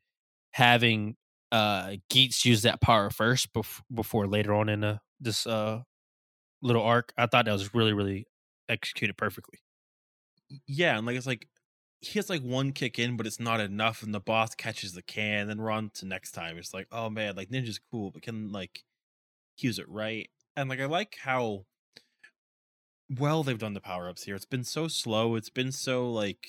[0.52, 1.16] having
[1.52, 5.80] uh Geats use that power first bef- before later on in the, this uh
[6.62, 8.26] little arc, I thought that was really really
[8.68, 9.60] executed perfectly.
[10.66, 11.46] Yeah, and like it's like
[12.00, 15.02] he has like one kick in, but it's not enough, and the boss catches the
[15.02, 16.58] can, then we're on to next time.
[16.58, 18.84] It's like, oh man, like Ninja's cool, but can like
[19.58, 20.28] use it right?
[20.56, 21.64] And like I like how
[23.18, 24.34] well they've done the power ups here.
[24.34, 26.46] It's been so slow, it's been so like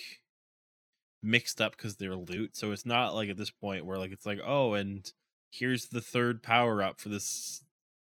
[1.24, 2.56] mixed up because they're loot.
[2.56, 5.12] So it's not like at this point where like it's like, oh, and
[5.52, 7.64] here's the third power up for this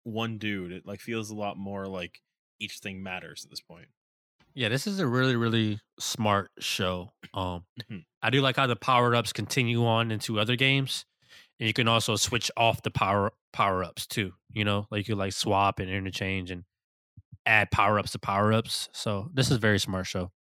[0.05, 0.73] one dude.
[0.73, 2.23] It like feels a lot more like
[2.59, 3.89] each thing matters at this point.
[4.55, 7.11] Yeah, this is a really really smart show.
[7.35, 8.05] Um Mhm.
[8.23, 11.05] I do like how the power ups continue on into other games.
[11.61, 14.35] And you can also switch off the power power ups too.
[14.53, 16.65] You know, like you like swap and interchange and
[17.47, 18.89] add power ups to power ups.
[18.93, 20.33] So this is a very smart show.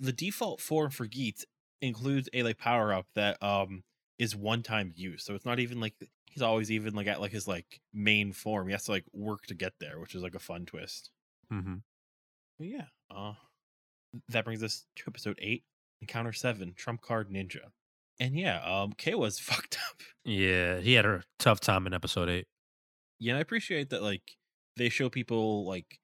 [0.00, 1.44] the default form for Geats
[1.80, 3.84] includes a like power up that um
[4.18, 5.24] is one time use.
[5.24, 5.94] So it's not even like
[6.30, 8.68] he's always even like at like his like main form.
[8.68, 11.10] He has to like work to get there, which is like a fun twist.
[11.52, 11.76] Mm-hmm.
[12.58, 13.34] But yeah, uh
[14.28, 15.64] that brings us to episode eight,
[16.00, 17.70] Encounter Seven, Trump Card Ninja.
[18.18, 20.00] And yeah, um Kay was fucked up.
[20.24, 22.46] Yeah, he had a tough time in episode eight.
[23.18, 24.36] Yeah, and I appreciate that like
[24.76, 25.98] they show people like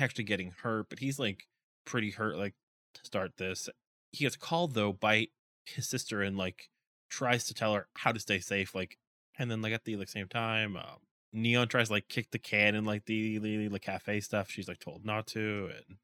[0.00, 1.44] actually getting hurt, but he's like
[1.84, 2.54] pretty hurt like
[2.94, 3.68] to start this.
[4.12, 5.28] He gets called though by
[5.66, 6.68] his sister and like
[7.10, 8.98] tries to tell her how to stay safe, like
[9.38, 10.98] and then like at the like same time, um
[11.32, 14.50] Neon tries to like kick the can in like the the, the cafe stuff.
[14.50, 15.98] She's like told not to, and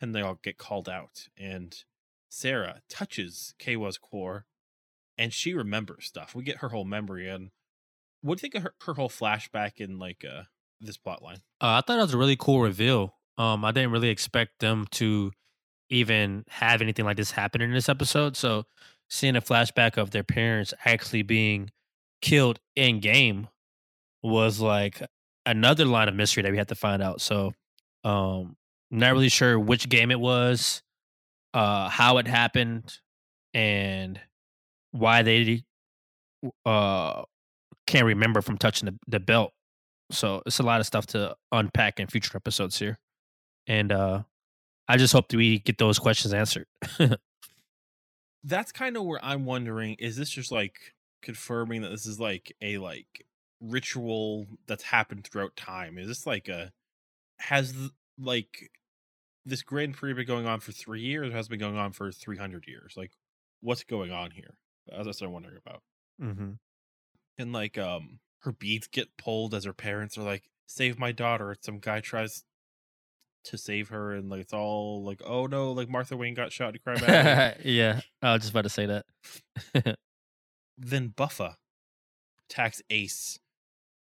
[0.00, 1.28] then they all get called out.
[1.36, 1.76] And
[2.28, 4.46] Sarah touches Keiwa's core
[5.16, 6.34] and she remembers stuff.
[6.34, 7.50] We get her whole memory and
[8.20, 10.42] what do you think of her, her whole flashback in like uh
[10.80, 11.38] this plot line?
[11.60, 13.14] Uh, I thought it was a really cool reveal.
[13.36, 15.32] Um, I didn't really expect them to
[15.90, 18.36] even have anything like this happen in this episode.
[18.36, 18.64] So
[19.08, 21.70] seeing a flashback of their parents actually being
[22.20, 23.48] killed in game
[24.22, 25.02] was like
[25.46, 27.20] another line of mystery that we had to find out.
[27.20, 27.52] So
[28.04, 28.56] um
[28.90, 30.82] not really sure which game it was,
[31.54, 32.98] uh how it happened
[33.54, 34.20] and
[34.92, 35.62] why they
[36.64, 37.22] uh
[37.86, 39.52] can't remember from touching the, the belt.
[40.10, 42.98] So it's a lot of stuff to unpack in future episodes here.
[43.66, 44.22] And uh
[44.88, 46.66] I just hope that we get those questions answered.
[48.44, 52.54] That's kind of where I'm wondering is this just like confirming that this is like
[52.62, 53.26] a like
[53.60, 55.98] ritual that's happened throughout time?
[55.98, 56.72] Is this like a
[57.38, 57.74] has
[58.18, 58.70] like
[59.44, 61.92] this Grand Prix been going on for 3 years or has it been going on
[61.92, 62.94] for 300 years?
[62.96, 63.12] Like
[63.60, 64.54] what's going on here?
[64.88, 65.82] That's what I'm wondering about.
[66.20, 66.52] mm-hmm.
[67.38, 71.56] and like um her beads get pulled as her parents are like save my daughter
[71.60, 72.44] some guy tries
[73.44, 76.72] to save her and like it's all like oh no like martha wayne got shot
[76.74, 79.06] to cry back yeah, I was just about to say that.
[80.78, 81.56] then buffa
[82.48, 83.38] attacks ace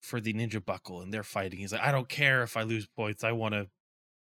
[0.01, 2.87] for the ninja buckle and they're fighting he's like i don't care if i lose
[2.87, 3.67] points i want to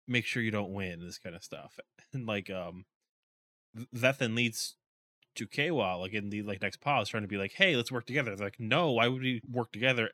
[0.08, 1.80] make sure you don't win this kind of stuff
[2.13, 2.86] and like um
[3.75, 4.78] th- that then leads
[5.36, 8.06] to Kwa, like in the like next pause, trying to be like, "Hey, let's work
[8.06, 10.12] together." They're like, "No, why would we work together?"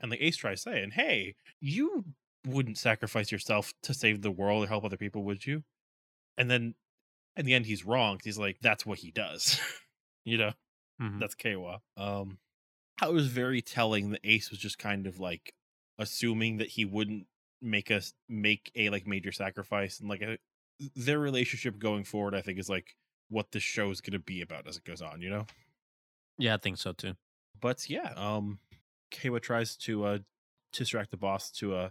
[0.00, 2.04] And like Ace tries saying, "Hey, you
[2.46, 5.64] wouldn't sacrifice yourself to save the world or help other people, would you?"
[6.38, 6.74] And then
[7.36, 8.20] in the end, he's wrong.
[8.24, 9.60] He's like, "That's what he does,"
[10.24, 10.52] you know.
[11.00, 11.20] Mhm.
[11.20, 11.80] That's Kwa.
[11.96, 12.38] Um,
[13.00, 15.54] I was very telling that Ace was just kind of like
[15.98, 17.26] assuming that he wouldn't
[17.60, 20.38] make us make a like major sacrifice and like a,
[20.96, 22.34] their relationship going forward.
[22.34, 22.96] I think is like
[23.28, 25.20] what this show is going to be about as it goes on.
[25.20, 25.46] You know.
[26.38, 27.14] Yeah, I think so too.
[27.60, 28.58] But yeah, um,
[29.10, 30.18] Kawa tries to uh
[30.72, 31.90] distract the boss to uh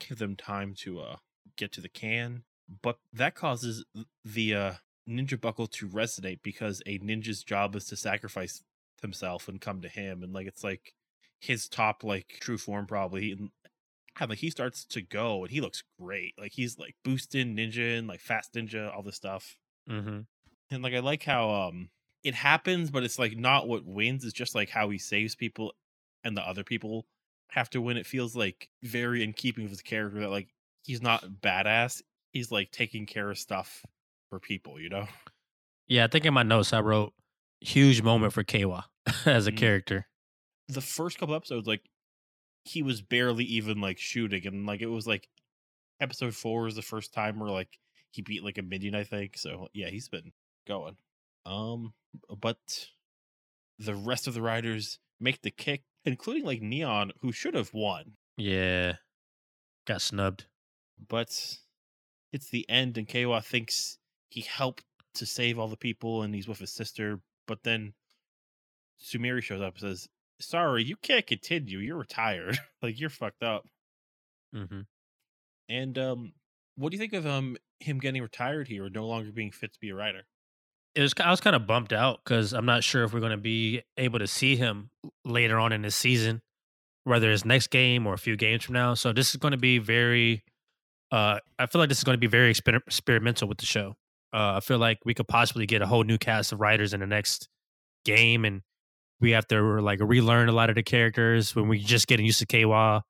[0.00, 1.16] give them time to uh
[1.56, 2.42] get to the can,
[2.82, 3.84] but that causes
[4.24, 4.72] the uh
[5.08, 8.62] ninja buckle to resonate because a ninja's job is to sacrifice
[9.02, 10.94] himself and come to him, and like it's like
[11.40, 13.32] his top like true form probably.
[13.32, 13.50] And,
[14.20, 16.34] and like he starts to go and he looks great.
[16.38, 19.56] Like he's like boosting ninja and like fast ninja, all this stuff.
[19.88, 20.20] Mm-hmm.
[20.70, 21.90] And like I like how um
[22.24, 24.24] it happens, but it's like not what wins.
[24.24, 25.72] It's just like how he saves people
[26.24, 27.06] and the other people
[27.50, 27.96] have to win.
[27.96, 30.48] It feels like very in keeping with his character that like
[30.82, 32.02] he's not badass.
[32.32, 33.84] He's like taking care of stuff
[34.28, 35.06] for people, you know?
[35.86, 37.14] Yeah, I think in my notes I wrote
[37.60, 38.86] huge moment for Kawa
[39.26, 39.56] as a Mhm.
[39.58, 40.06] character.
[40.68, 41.88] The first couple episodes, like
[42.64, 45.28] he was barely even like shooting, and like it was like
[46.00, 47.78] episode four is the first time where like
[48.10, 49.38] he beat like a minion, I think.
[49.38, 50.32] So yeah, he's been
[50.66, 50.96] going.
[51.46, 51.94] Um,
[52.40, 52.88] but
[53.78, 58.16] the rest of the riders make the kick, including like Neon, who should have won,
[58.36, 58.96] Yeah,
[59.86, 60.46] got snubbed.
[61.08, 61.58] but
[62.32, 66.46] it's the end, and Kawa thinks he helped to save all the people, and he's
[66.48, 67.20] with his sister.
[67.48, 67.94] But then
[69.02, 70.08] Tsumuri shows up and says,
[70.38, 71.78] "Sorry, you can't continue.
[71.78, 72.60] You're retired.
[72.82, 73.64] like you're fucked up."
[74.54, 74.82] Mm-hmm.
[75.68, 76.32] And um,
[76.76, 79.72] what do you think of um him getting retired here or no longer being fit
[79.72, 80.22] to be a rider?
[80.94, 83.32] It was I was kind of bumped out because I'm not sure if we're going
[83.32, 84.90] to be able to see him
[85.24, 86.42] later on in this season,
[87.04, 88.94] whether it's next game or a few games from now.
[88.94, 90.44] So this is going to be very.
[91.10, 93.96] Uh, I feel like this is going to be very exper- experimental with the show.
[94.32, 97.00] Uh, I feel like we could possibly get a whole new cast of writers in
[97.00, 97.48] the next
[98.04, 98.62] game, and
[99.20, 102.40] we have to like relearn a lot of the characters when we're just getting used
[102.40, 103.02] to Kawa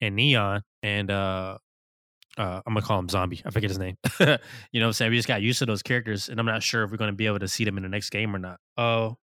[0.00, 1.58] and Neon, and uh,
[2.38, 3.42] uh, I'm gonna call him Zombie.
[3.44, 3.96] I forget his name.
[4.20, 4.36] you know
[4.72, 5.10] what I'm saying?
[5.10, 7.26] We just got used to those characters, and I'm not sure if we're gonna be
[7.26, 8.58] able to see them in the next game or not.
[8.76, 9.16] Oh,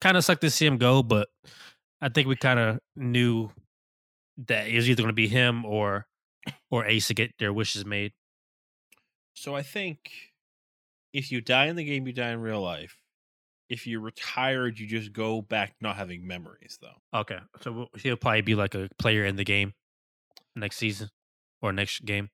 [0.00, 1.28] kind of sucked to see him go, but
[2.00, 3.50] I think we kind of knew
[4.46, 6.06] that it was either gonna be him or
[6.70, 8.12] or Ace to get their wishes made.
[9.34, 10.10] So I think
[11.12, 12.98] if you die in the game, you die in real life.
[13.68, 17.18] If you're retired, you just go back not having memories, though.
[17.20, 19.72] Okay, so he'll probably be like a player in the game
[20.54, 21.08] next season
[21.62, 22.28] or next game.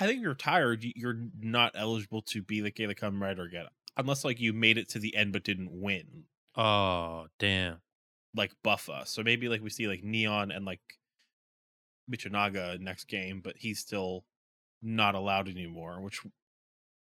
[0.00, 4.24] I think you're retired, you're not eligible to be the Kayla Kamen Rider again, unless
[4.24, 6.24] like you made it to the end but didn't win,
[6.56, 7.78] Oh damn!
[8.34, 9.06] like Buffa.
[9.06, 10.80] So maybe like we see like Neon and like
[12.10, 14.24] Michinaga next game, but he's still
[14.82, 16.00] not allowed anymore.
[16.00, 16.20] Which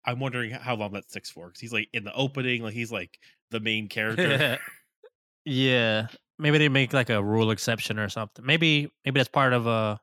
[0.07, 2.91] I'm wondering how long that sticks for because he's like in the opening, like he's
[2.91, 3.19] like
[3.51, 4.57] the main character.
[5.45, 6.07] yeah,
[6.39, 8.45] maybe they make like a rule exception or something.
[8.45, 9.97] Maybe maybe that's part of uh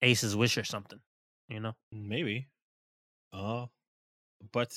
[0.00, 1.00] Ace's wish or something.
[1.48, 1.72] You know?
[1.90, 2.46] Maybe.
[3.32, 3.66] Uh
[4.52, 4.72] but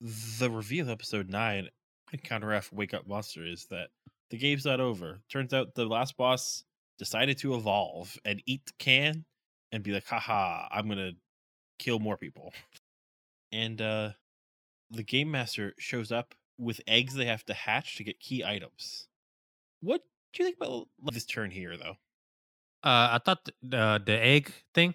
[0.00, 1.68] the reveal of episode nine,
[2.12, 3.88] Encounter F Wake Up Monster, is that
[4.30, 5.18] the game's not over.
[5.28, 6.62] Turns out the last boss
[6.98, 9.24] decided to evolve and eat the can
[9.72, 11.12] and be like, haha, I'm gonna
[11.80, 12.52] kill more people.
[13.52, 14.10] And uh
[14.90, 19.06] the game master shows up with eggs they have to hatch to get key items.
[19.80, 21.96] What do you think about this turn here though?
[22.82, 24.94] Uh, I thought the uh, the egg thing.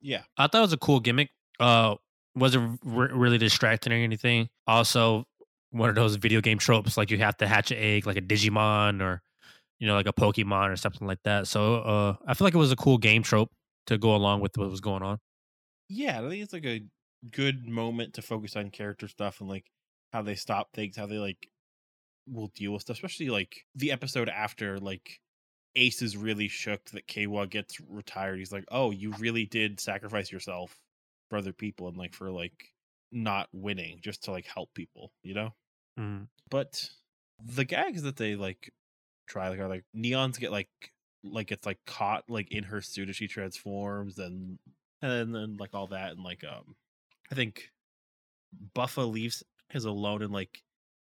[0.00, 0.22] Yeah.
[0.36, 1.30] I thought it was a cool gimmick.
[1.60, 1.96] Uh,
[2.34, 4.48] wasn't re- really distracting or anything.
[4.66, 5.24] Also,
[5.70, 8.22] one of those video game tropes, like you have to hatch an egg, like a
[8.22, 9.22] Digimon or
[9.78, 11.46] you know, like a Pokemon or something like that.
[11.46, 13.50] So, uh, I feel like it was a cool game trope
[13.86, 15.18] to go along with what was going on.
[15.88, 16.82] yeah, I think it's like a
[17.30, 19.64] good moment to focus on character stuff and like
[20.12, 21.48] how they stop things, how they like
[22.26, 25.20] will deal with stuff, especially like the episode after like
[25.76, 28.38] Ace is really shook that Kawa gets retired.
[28.38, 30.78] He's like, "Oh, you really did sacrifice yourself
[31.30, 32.72] for other people and like for like
[33.12, 35.54] not winning just to like help people, you know?"
[35.98, 36.24] Mm-hmm.
[36.50, 36.88] But
[37.44, 38.72] the gags that they like
[39.28, 40.68] try like are like neons get like
[41.22, 44.58] like it's like caught like in her suit as she transforms and
[45.02, 46.74] and then like all that and like um
[47.30, 47.70] I think
[48.74, 50.62] Buffa leaves his alone and like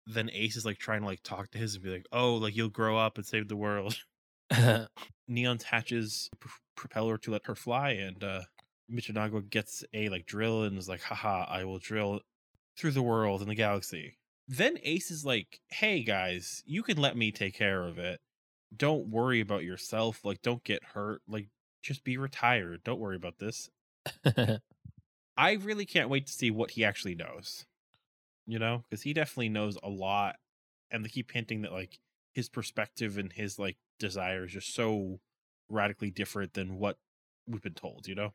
[0.06, 2.56] then Ace is like trying to like talk to his and be like, oh, like
[2.56, 3.96] you'll grow up and save the world.
[5.28, 8.42] Neon pr- propeller to let her fly, and uh
[8.90, 12.20] Michinaga gets a like drill and is like, haha, I will drill
[12.76, 14.16] through the world and the galaxy.
[14.48, 18.20] Then Ace is like, hey guys, you can let me take care of it.
[18.76, 20.24] Don't worry about yourself.
[20.24, 21.22] Like, don't get hurt.
[21.28, 21.48] Like,
[21.82, 22.82] just be retired.
[22.84, 23.68] Don't worry about this.
[25.40, 27.64] I really can't wait to see what he actually knows.
[28.46, 30.36] You know, because he definitely knows a lot,
[30.90, 31.98] and they keep hinting that like
[32.34, 35.20] his perspective and his like desires is just so
[35.68, 36.98] radically different than what
[37.46, 38.06] we've been told.
[38.06, 38.32] You know,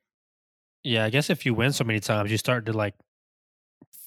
[0.83, 2.95] yeah, I guess if you win so many times, you start to like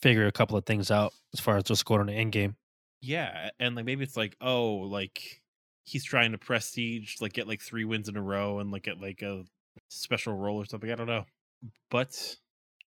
[0.01, 2.57] figure a couple of things out as far as just going on the end game.
[3.01, 5.43] Yeah, and like maybe it's like, oh, like
[5.85, 9.01] he's trying to prestige, like get like three wins in a row and like get
[9.01, 9.45] like a
[9.89, 10.91] special role or something.
[10.91, 11.27] I don't know.
[11.91, 12.37] But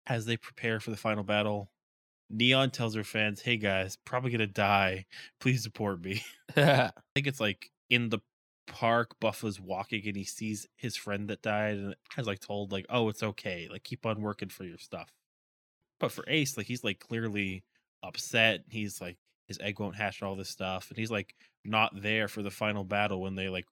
[0.08, 1.72] as they prepare for the final battle,
[2.30, 5.06] Neon tells her fans, "Hey guys, probably gonna die.
[5.40, 6.24] Please support me."
[6.58, 8.20] I think it's like in the
[8.68, 12.72] park, Buff Buffa's walking and he sees his friend that died and has like told
[12.72, 13.68] like, "Oh, it's okay.
[13.72, 15.10] Like keep on working for your stuff."
[16.00, 17.64] But for Ace, like he's like clearly
[18.04, 18.62] upset.
[18.70, 21.36] He's like his egg won't hatch and all this stuff, and he's like
[21.66, 23.66] not there for the final battle when they like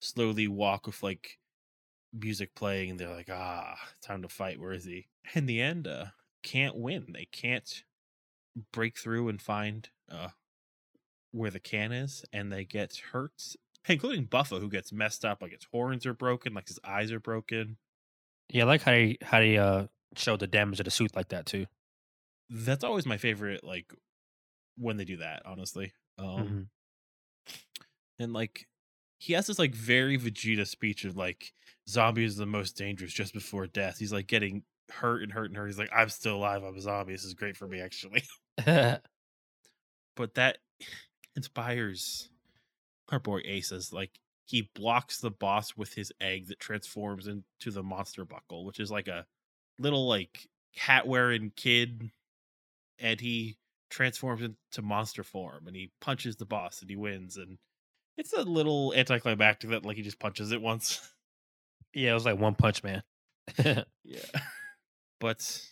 [0.00, 1.38] slowly walk with like
[2.14, 4.60] music playing and they're like, "Ah, time to fight.
[4.60, 6.06] Where is he?" In the end, uh,
[6.42, 7.12] can't win.
[7.12, 7.84] They can't
[8.72, 10.30] break through and find uh
[11.32, 13.56] where the can is, and they get hurt,
[13.88, 15.42] including Buffa, who gets messed up.
[15.42, 17.78] Like his horns are broken, like his eyes are broken.
[18.48, 21.28] yeah, I like how they how they uh showed the damage of the suit like
[21.30, 21.66] that too.
[22.50, 23.64] That's always my favorite.
[23.64, 23.92] Like
[24.76, 25.92] when they do that, honestly.
[26.18, 26.68] Um,
[27.48, 27.54] Mhm.
[28.18, 28.68] and like
[29.18, 31.52] he has this like very Vegeta speech of like
[31.88, 33.98] zombie is the most dangerous just before death.
[33.98, 35.66] He's like getting hurt and hurt and hurt.
[35.66, 36.62] He's like, I'm still alive.
[36.62, 37.12] I'm a zombie.
[37.12, 38.22] This is great for me, actually.
[38.66, 40.58] but that
[41.36, 42.28] inspires
[43.10, 47.70] our boy Ace as like he blocks the boss with his egg that transforms into
[47.70, 49.26] the monster buckle, which is like a
[49.78, 52.10] little like hat wearing kid,
[52.98, 53.56] and he
[53.90, 57.58] transforms into monster form and he punches the boss and he wins and
[58.16, 61.00] it's a little anticlimactic that like he just punches it once.
[61.94, 63.02] yeah, it was like One Punch Man.
[64.04, 64.20] Yeah.
[65.20, 65.62] But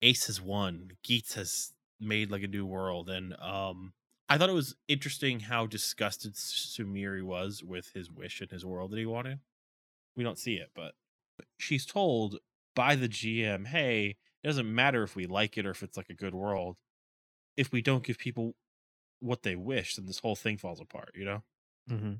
[0.00, 0.90] Ace has won.
[1.04, 3.08] Geats has made like a new world.
[3.08, 3.92] And um
[4.28, 8.90] I thought it was interesting how disgusted Tsumuri was with his wish and his world
[8.90, 9.40] that he wanted.
[10.16, 10.94] We don't see it, but
[11.58, 12.38] she's told
[12.74, 16.08] by the GM, hey, it doesn't matter if we like it or if it's like
[16.10, 16.78] a good world.
[17.56, 18.54] If we don't give people
[19.20, 21.42] what they wish, then this whole thing falls apart, you know?
[21.88, 22.14] Hmm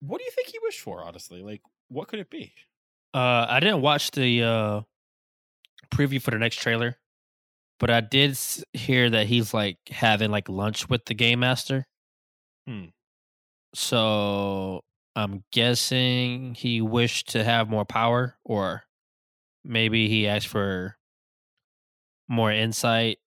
[0.00, 1.42] What do you think he wished for, honestly?
[1.42, 2.54] Like, what could it be?
[3.14, 4.80] Uh, I didn't watch the uh
[5.90, 6.96] preview for the next trailer,
[7.80, 8.38] but I did
[8.72, 11.86] hear that he's like having like lunch with the game master.
[12.66, 12.86] Hmm.
[13.74, 14.84] So
[15.16, 18.84] I'm guessing he wished to have more power, or
[19.64, 20.98] maybe he asked for
[22.28, 23.18] more insight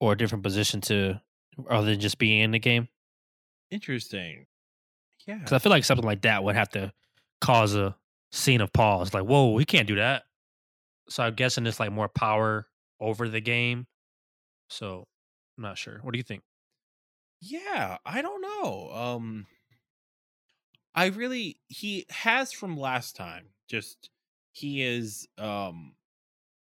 [0.00, 1.20] or a different position to,
[1.68, 2.88] other than just being in the game.
[3.72, 4.44] Interesting.
[5.26, 5.38] Yeah.
[5.38, 6.92] Because I feel like something like that would have to
[7.40, 7.96] cause a
[8.30, 9.14] scene of pause.
[9.14, 10.24] Like, whoa, we can't do that.
[11.08, 12.68] So I'm guessing it's like more power
[13.00, 13.86] over the game.
[14.68, 15.06] So
[15.56, 16.00] I'm not sure.
[16.02, 16.42] What do you think?
[17.40, 18.90] Yeah, I don't know.
[18.92, 19.46] Um
[20.94, 23.46] I really he has from last time.
[23.68, 24.10] Just
[24.52, 25.94] he is um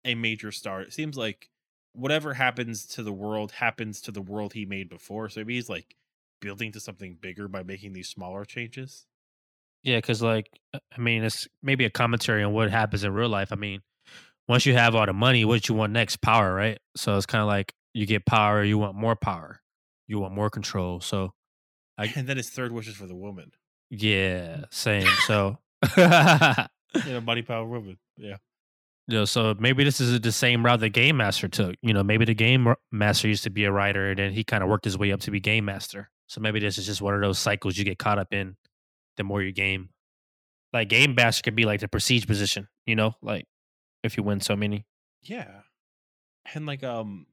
[0.05, 0.81] a major star.
[0.81, 1.49] It seems like
[1.91, 5.29] whatever happens to the world happens to the world he made before.
[5.29, 5.95] So maybe he's like
[6.43, 9.05] building to something bigger by making these smaller changes.
[9.83, 13.29] Yeah, because like uh, I mean, it's maybe a commentary on what happens in real
[13.29, 13.51] life.
[13.51, 13.81] I mean,
[14.47, 16.17] once you have all the money, what you want next?
[16.21, 16.77] Power, right?
[16.95, 19.61] So it's kind of like you get power, you want more power,
[20.07, 20.99] you want more control.
[21.01, 21.33] So
[21.97, 23.51] I- and then his third wish is for the woman.
[23.89, 25.07] yeah, same.
[25.27, 25.57] So
[25.97, 27.97] You know, money power woman.
[28.17, 28.37] Yeah.
[29.07, 31.75] you know, so maybe this is the same route the game master took.
[31.81, 34.63] You know, maybe the game master used to be a writer, and then he kind
[34.63, 36.09] of worked his way up to be game master.
[36.33, 38.55] So maybe this is just one of those cycles you get caught up in.
[39.17, 39.89] The more you game,
[40.73, 42.67] like game master could be like the prestige position.
[42.87, 43.45] You know, like
[44.03, 44.87] if you win so many.
[45.21, 45.59] Yeah.
[46.55, 47.27] And like um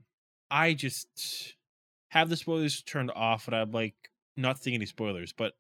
[0.51, 1.55] I just
[2.11, 3.95] have the spoilers turned off and I'm like
[4.37, 5.55] not seeing any spoilers, but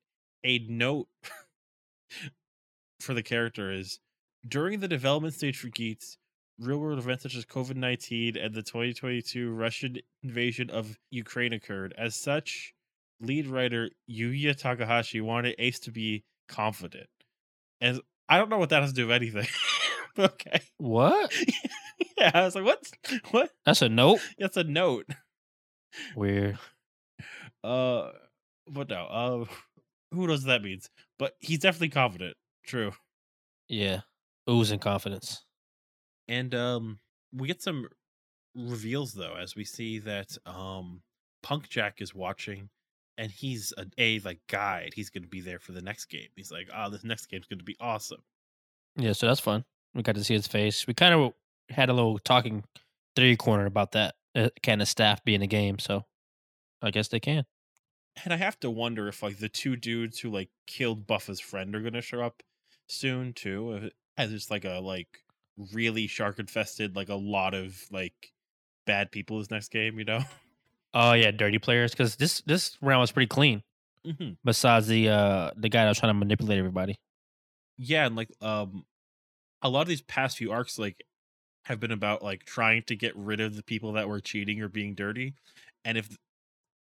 [0.45, 1.09] a note
[3.01, 4.01] for the character is
[4.47, 6.19] during the development stage for Geats,
[6.59, 11.95] real world events such as COVID 19 and the 2022 Russian invasion of Ukraine occurred.
[11.97, 12.75] As such,
[13.21, 17.09] lead writer Yuya Takahashi wanted Ace to be confident.
[17.81, 19.47] And I don't know what that has to do with anything.
[20.19, 20.61] okay.
[20.79, 21.33] What?
[22.19, 22.91] yeah, I was like, what?
[23.31, 23.51] What?
[23.65, 24.21] That's a note.
[24.39, 25.07] That's a note.
[26.15, 26.59] Weird.
[27.63, 28.11] Uh,
[28.69, 29.05] but no.
[29.07, 29.45] Uh,
[30.13, 30.91] who knows what that means?
[31.19, 32.37] But he's definitely confident.
[32.65, 32.93] True.
[33.69, 34.01] Yeah,
[34.49, 35.45] oozing confidence.
[36.29, 36.99] And um,
[37.33, 37.89] we get some
[38.55, 41.03] reveals though, as we see that um,
[41.43, 42.69] Punk Jack is watching,
[43.21, 44.93] and he's a, a like guide.
[44.97, 46.29] He's going to be there for the next game.
[46.37, 48.23] He's like, oh, this next game's going to be awesome.
[48.97, 49.65] Yeah, so that's fun.
[49.95, 50.87] We got to see his face.
[50.87, 51.35] We kind of
[51.69, 52.65] had a little talking
[53.15, 55.79] three corner about that uh, kind of staff being a game.
[55.79, 56.07] So
[56.81, 57.45] I guess they can.
[58.25, 61.75] And I have to wonder if like the two dudes who like killed Buffa's friend
[61.77, 62.43] are gonna show up
[62.89, 63.73] soon too.
[63.73, 65.23] uh, As just like a like
[65.73, 68.33] really shark infested, like a lot of like
[68.87, 70.23] bad people this next game, you know?
[70.95, 71.93] Oh yeah, dirty players.
[71.93, 73.63] Because this this round was pretty clean.
[74.05, 76.97] hmm Besides the uh the guy that was trying to manipulate everybody.
[77.79, 78.85] Yeah, and like um,
[79.63, 81.05] a lot of these past few arcs like
[81.65, 84.69] have been about like trying to get rid of the people that were cheating or
[84.69, 85.35] being dirty,
[85.85, 86.17] and if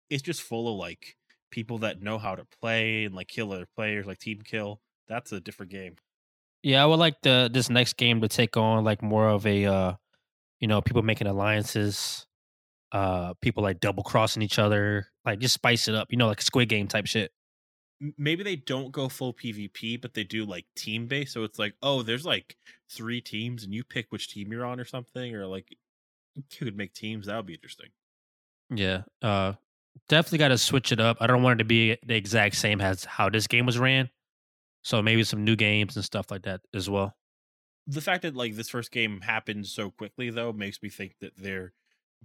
[0.10, 1.16] it's just full of like
[1.52, 5.32] people that know how to play and like kill other players, like team kill, that's
[5.32, 5.96] a different game.
[6.64, 9.66] Yeah, I would like the this next game to take on like more of a
[9.66, 9.94] uh
[10.60, 12.28] you know, people making alliances,
[12.92, 16.42] uh people like double crossing each other, like just spice it up, you know, like
[16.42, 17.32] Squid Game type shit.
[18.18, 21.34] Maybe they don't go full PvP, but they do like team based.
[21.34, 22.56] So it's like, oh, there's like
[22.90, 25.76] three teams, and you pick which team you're on or something, or like
[26.36, 27.26] you could make teams.
[27.28, 27.90] That would be interesting.
[28.74, 29.04] Yeah.
[29.22, 29.54] Uh
[30.08, 31.18] definitely got to switch it up.
[31.20, 34.10] I don't want it to be the exact same as how this game was ran.
[34.84, 37.16] So maybe some new games and stuff like that as well.
[37.88, 41.34] the fact that like this first game happened so quickly though makes me think that
[41.38, 41.74] they're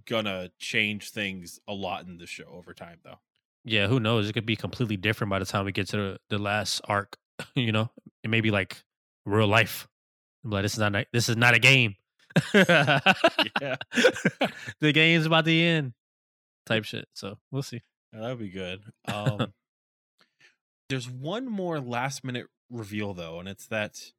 [0.05, 3.19] gonna change things a lot in the show over time though
[3.63, 4.29] Yeah, who knows?
[4.29, 7.17] It could be completely different by the time we get to the, the last arc.
[7.55, 7.89] You know,
[8.23, 8.83] it may be like
[9.25, 9.87] real life.
[10.43, 11.95] I'm like, this is not a, this is not a game.
[12.53, 12.99] Yeah.
[14.79, 15.93] the game's about to end.
[16.65, 17.07] Type shit.
[17.13, 17.81] So we'll see.
[18.13, 18.81] Yeah, that would be good
[19.13, 19.53] um
[20.89, 24.11] there's one more last minute reveal though and it's that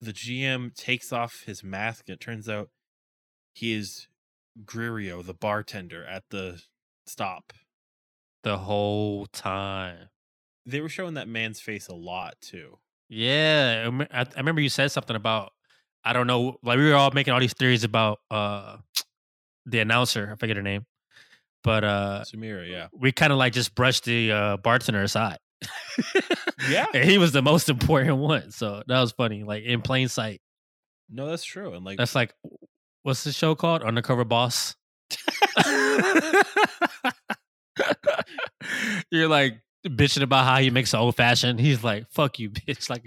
[0.00, 2.70] the gm takes off his mask and it turns out
[3.54, 4.08] he is
[4.64, 6.60] Girori the bartender at the
[7.06, 7.52] stop
[8.42, 10.08] The whole time.
[10.66, 12.78] they were showing that man's face a lot too
[13.08, 15.52] Yeah, I, I remember you said something about
[16.04, 16.56] I don't know.
[16.62, 18.78] Like we were all making all these theories about uh
[19.66, 20.30] the announcer.
[20.32, 20.86] I forget her name,
[21.62, 25.38] but uh Tsumuri yeah we kind of like just brushed the uh, bartender aside.
[26.68, 26.86] Yeah.
[26.94, 28.50] and he was the most important one.
[28.52, 29.42] So that was funny.
[29.44, 30.40] Like in plain sight.
[31.10, 32.32] no that's true and like That's like,
[33.02, 33.82] what's the show called?
[33.82, 34.76] Undercover Boss.
[39.10, 41.60] You're like bitching about how he makes an old fashioned.
[41.60, 43.04] He's like, "Fuck you, bitch!" Like,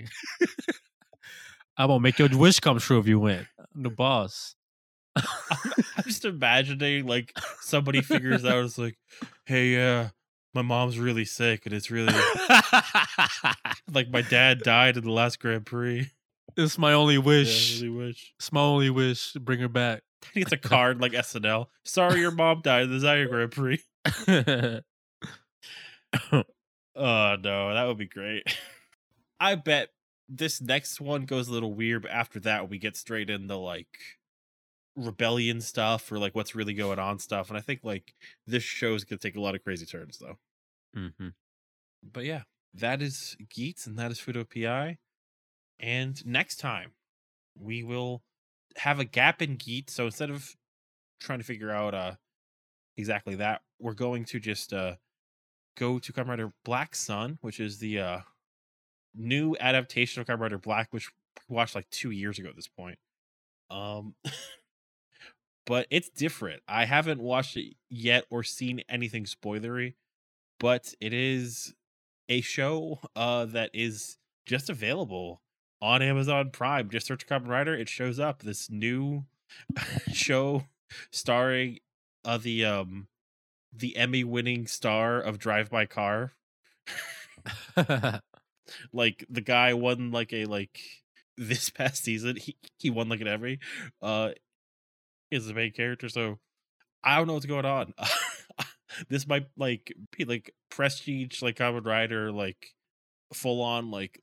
[1.78, 3.48] I'm gonna make your wish come true if you win.
[3.76, 4.56] I'm the boss.
[5.16, 8.98] I'm just imagining like somebody figures out it's like,
[9.46, 10.10] hey, yeah,
[10.54, 12.14] my mom's really sick and it's really
[13.92, 16.10] like my dad died in the last Grand Prix.
[16.58, 17.82] It's my only wish.
[17.82, 18.34] Really wish.
[18.40, 19.34] It's my only wish.
[19.34, 20.04] To bring her back.
[20.34, 21.66] He gets a card like SNL.
[21.84, 23.82] Sorry, your mom died in the Desire Grand Prix.
[26.96, 28.44] Oh no, that would be great.
[29.40, 29.90] I bet
[30.28, 33.88] this next one goes a little weird, but after that we get straight into like
[34.96, 37.50] rebellion stuff or like what's really going on stuff.
[37.50, 38.14] And I think like
[38.46, 40.38] this show is gonna take a lot of crazy turns though.
[40.94, 41.30] hmm
[42.04, 42.44] But yeah,
[42.74, 44.98] that is Geats and that is Fuuto PI.
[45.82, 46.92] And next time
[47.60, 48.22] we will
[48.78, 49.90] have a gap in Geet.
[49.90, 50.56] So instead of
[51.20, 52.14] trying to figure out uh
[52.98, 54.96] exactly that, we're going to just uh
[55.78, 58.20] go to Kamen Black Sun, which is the uh
[59.16, 61.10] new adaptation of Kamen Black, which
[61.50, 63.00] we watched like two years ago at this point.
[63.72, 64.16] Um
[65.66, 66.62] but it's different.
[66.68, 69.96] I haven't watched it yet or seen anything spoilery,
[70.60, 71.74] but it is
[72.30, 75.41] a show uh that is just available
[75.82, 76.90] on Amazon Prime.
[76.90, 78.44] Just search Kamen Rider, it shows up.
[78.44, 79.26] This new
[80.14, 80.66] show
[81.12, 81.80] starring
[82.26, 83.08] uh the um
[83.74, 86.34] the Emmy winning star of Drive My Car.
[88.94, 90.80] like the guy won like a like
[91.38, 93.60] this past season he he won like an Emmy
[94.02, 94.30] uh
[95.32, 96.38] is the main character so
[97.04, 97.94] I don't know what's going on
[99.10, 102.76] this might like be like prestige like Kamen Rider like
[103.34, 104.22] full on like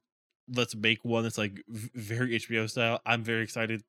[0.55, 3.83] let's make one that's like very HBO style I'm very excited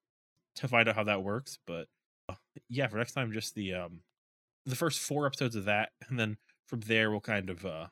[0.55, 1.88] to find out how that works but
[2.28, 2.36] uh,
[2.70, 4.01] yeah for next time just the um
[4.66, 6.38] the first four episodes of that and then
[6.68, 7.88] from there we'll kind of uh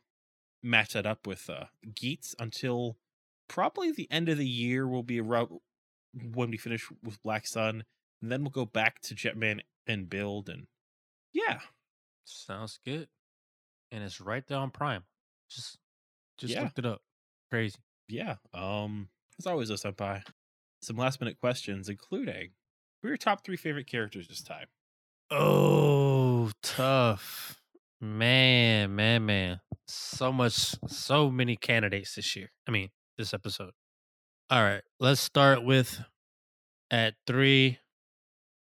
[0.63, 1.65] match that up with uh
[1.95, 2.97] Geats until
[3.47, 5.49] probably the end of the year will be around
[6.33, 7.83] when we finish with Black Sun,
[8.21, 10.65] and then we'll go back to Jetman and build and
[11.31, 11.59] yeah,
[12.25, 13.07] Sounds good.
[13.91, 15.03] And it's right there on Prime.
[15.49, 15.77] Just
[16.37, 16.63] just Yeah.
[16.63, 17.01] looked it up.
[17.51, 17.77] Crazy.
[18.07, 18.35] Yeah.
[18.53, 20.23] Um, as always, a senpai.
[20.81, 22.51] Some last minute questions, including
[23.01, 24.67] who are your top three favorite characters this time?
[25.29, 27.61] Oh, tough.
[27.99, 29.59] Man, man, man.
[29.87, 32.51] So much, so many candidates this year.
[32.67, 33.71] I mean, this episode.
[34.49, 36.01] All right, let's start with
[36.91, 37.79] at three.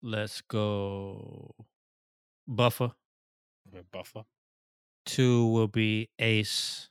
[0.02, 1.54] Let's go
[2.46, 2.92] Buffer.
[3.92, 4.24] Buffa.
[5.04, 6.88] Two will be Ace.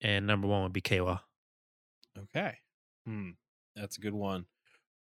[0.00, 1.20] And number one would be Keiwa.
[2.18, 2.54] Okay.
[3.06, 3.30] Hmm.
[3.74, 4.46] That's a good one.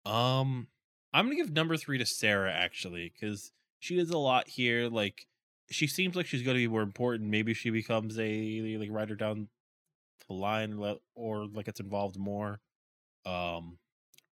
[0.04, 0.68] Um,
[1.12, 4.88] I'm gonna give number three to Sarah actually, because she does a lot here.
[4.88, 5.26] Like,
[5.70, 7.30] she seems like she's going to be more important.
[7.30, 9.48] Maybe she becomes a like rider down
[10.28, 10.80] the line
[11.14, 12.60] or like gets involved more.
[13.26, 13.78] Um,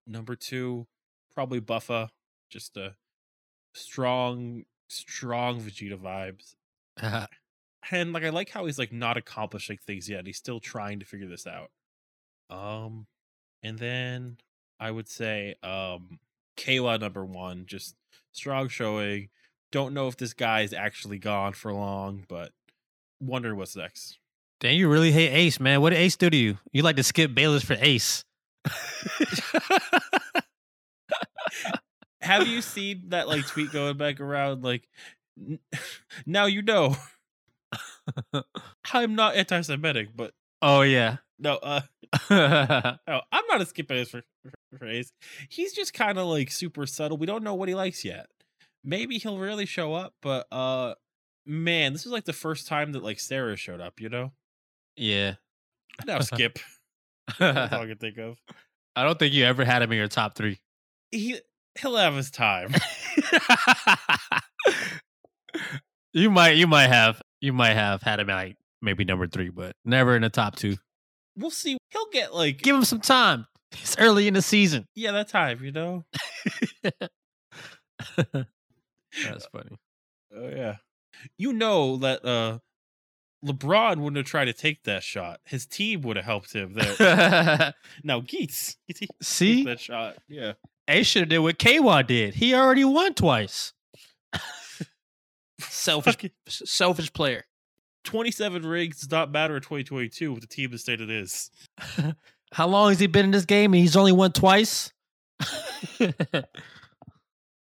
[0.07, 0.87] number two,
[1.33, 2.09] probably Buffa.
[2.49, 2.95] Just a
[3.73, 6.55] strong, strong Vegeta vibes.
[7.89, 10.27] And like I like how he's like not accomplishing things yet.
[10.27, 11.71] He's still trying to figure this out.
[12.51, 13.07] Um,
[13.63, 14.37] and then
[14.79, 16.19] I would say um
[16.57, 17.95] Keiwa number one, just
[18.31, 19.29] strong showing.
[19.71, 22.51] Don't know if this guy is actually gone for long, but
[23.21, 24.17] wondering what's next.
[24.59, 25.81] Damn, you really hate Ace, man.
[25.81, 26.57] What did Ace do to you?
[26.71, 28.23] You like to skip Bayless for Ace.
[32.21, 34.63] Have you seen that like tweet going back around?
[34.63, 34.87] Like,
[35.39, 35.59] "N-
[36.25, 36.95] now you know.
[38.93, 41.17] I'm not anti-Semitic, but oh yeah.
[41.39, 41.81] no, uh,
[42.29, 45.01] no, I'm not a skip ace for, for, for
[45.49, 47.17] He's just kind of like super subtle.
[47.17, 48.27] We don't know what he likes yet.
[48.83, 50.95] Maybe he'll really show up, but uh,
[51.45, 53.99] man, this is like the first time that like Sarah showed up.
[53.99, 54.31] You know,
[54.95, 55.35] Yeah.
[56.05, 56.59] now skip.
[57.39, 58.37] That's all I can think of.
[58.95, 60.59] I don't think you ever had him in your top three.
[61.11, 61.39] He
[61.79, 62.73] he'll have his time.
[66.13, 69.75] you might, you might have, you might have had him like maybe number three, but
[69.85, 70.77] never in the top two.
[71.37, 71.77] We'll see.
[71.89, 73.47] He'll get like Give him some time.
[73.73, 74.85] It's early in the season.
[74.95, 75.63] yeah, that time.
[75.63, 76.05] You know.
[78.17, 79.77] That's funny.
[80.35, 80.77] Oh yeah.
[81.37, 82.59] You know that uh
[83.45, 85.39] LeBron wouldn't have tried to take that shot.
[85.45, 87.73] His team would have helped him there.
[88.03, 90.17] now Geats, Geats he takes See, that shot.
[90.27, 90.53] Yeah.
[90.87, 92.35] Ace should have did what Kwan did.
[92.35, 93.73] He already won twice.
[95.59, 96.17] selfish,
[96.47, 97.45] selfish player.
[98.03, 101.51] 27 rigs does not matter in 2022 with the team the state it is.
[102.53, 103.73] How long has he been in this game?
[103.73, 104.91] He's only won twice.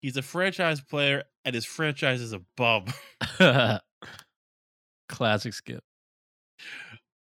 [0.02, 2.86] He's a franchise player and his franchise is a bum.
[5.10, 5.84] Classic skip.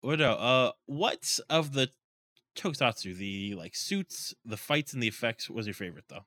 [0.00, 1.90] What no, uh what of the
[2.56, 6.24] tokusatsu, the like suits, the fights and the effects was your favorite though?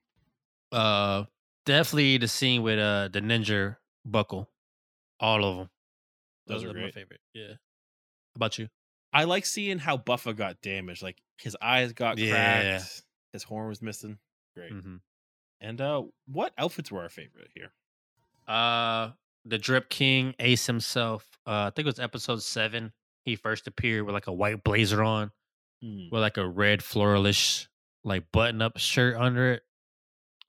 [0.78, 1.26] Uh,
[1.66, 4.50] definitely the scene with uh the ninja buckle.
[5.20, 5.70] All of them.
[6.48, 7.22] Those are my favorite.
[7.34, 7.50] Yeah.
[7.54, 8.68] How about you?
[9.14, 11.02] I like seeing how Buffa got damaged.
[11.02, 12.32] Like his eyes got Yeah.
[12.32, 14.18] cracked, his horn was missing.
[14.56, 14.72] Great.
[14.74, 14.98] Mm-hmm.
[15.62, 17.72] And uh what outfits were our favorite here?
[18.48, 19.12] Uh,
[19.46, 21.26] the Drip King, Ace himself.
[21.48, 22.94] Uh, I think it was episode seven.
[23.24, 25.32] He first appeared with like a white blazer on,
[25.82, 26.10] Hmm.
[26.12, 27.68] with like a red floralish
[28.04, 29.64] like button up shirt under it.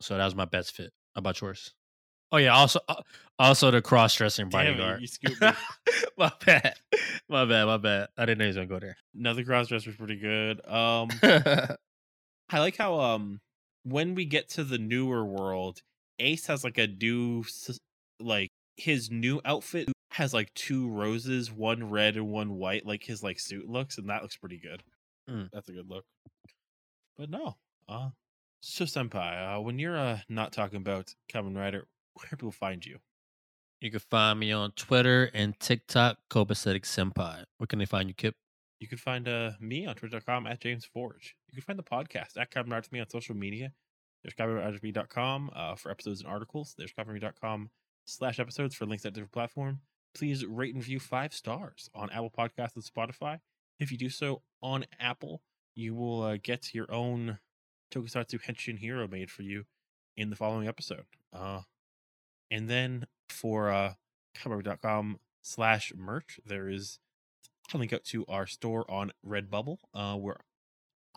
[0.01, 0.93] So that was my best fit.
[1.15, 1.73] How about yours?
[2.33, 3.03] Oh yeah, also uh,
[3.39, 5.01] also the cross dressing it, bodyguard.
[5.01, 5.51] you scooped me.
[6.19, 6.75] my bad,
[7.29, 8.09] my bad, my bad.
[8.17, 8.97] I didn't know he was gonna go there.
[9.15, 10.61] no Another crossdresser was pretty good.
[10.67, 11.09] Um
[12.51, 13.41] I like how um
[13.85, 15.83] when we get to the newer world,
[16.19, 17.45] Ace has like a new
[18.19, 23.23] like his new outfit has like two roses, one red and one white, like his
[23.23, 24.83] like suit looks, and that looks pretty good.
[25.31, 25.51] Mm.
[25.53, 26.05] That's a good look.
[27.17, 27.57] But no,
[27.89, 28.11] uh,
[28.61, 31.87] so senpai, uh, when you're uh not talking about Kamen Rider,
[32.17, 32.99] where people find you?
[33.81, 37.45] you can find me on Twitter and TikTok, Copacetic Senpai.
[37.59, 38.35] Where can they find you, Kip?
[38.81, 41.35] You can find uh, me on twitter.com at James Forge.
[41.49, 43.73] You can find the podcast at Rider to me on social media.
[44.23, 46.75] There's KamenRiderToMe.com uh, for episodes and articles.
[46.77, 47.71] There's KamenRider.com
[48.07, 49.81] slash episodes for links at different platform.
[50.15, 53.39] Please rate and review five stars on Apple Podcasts and Spotify.
[53.79, 55.43] If you do so on Apple,
[55.75, 57.39] you will uh, get your own
[57.93, 59.65] Tokusatsu Henshin hero made for you
[60.17, 61.05] in the following episode.
[61.33, 61.61] Uh,
[62.51, 63.95] and then for uh,
[64.39, 66.99] KamenRider.com slash merch, there is
[67.73, 70.39] a link out to our store on Redbubble, uh, where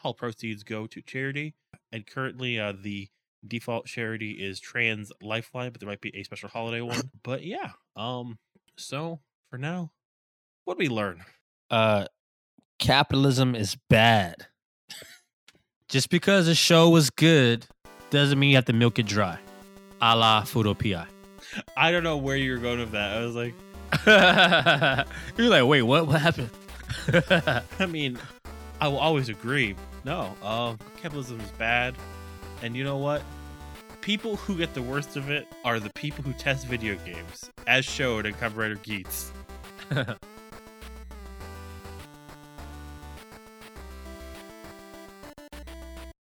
[0.04, 1.56] all proceeds go to charity.
[1.92, 3.10] And currently, uh, the
[3.48, 7.12] default charity is Trans Lifeline, but there might be a special holiday one.
[7.24, 8.40] But yeah, um,
[8.78, 9.20] so
[9.50, 9.92] for now,
[10.66, 11.24] what did we learn?
[11.70, 12.06] uh
[12.80, 14.48] capitalism is bad.
[15.88, 17.68] Just because a show was good
[18.10, 19.38] doesn't mean you have to milk it dry.
[20.02, 21.19] A la Fuuto PI.
[21.76, 23.18] I don't know where you were going with that.
[23.18, 23.54] I was like,
[25.38, 26.08] You're like, wait, what?
[26.08, 26.50] What happened?
[27.80, 28.20] I mean,
[28.80, 29.76] I will always agree.
[30.06, 31.96] No, um, capitalism is bad,
[32.62, 33.22] and you know what?
[34.02, 37.84] People who get the worst of it are the people who test video games, as
[37.84, 39.32] showed in Rider Geats.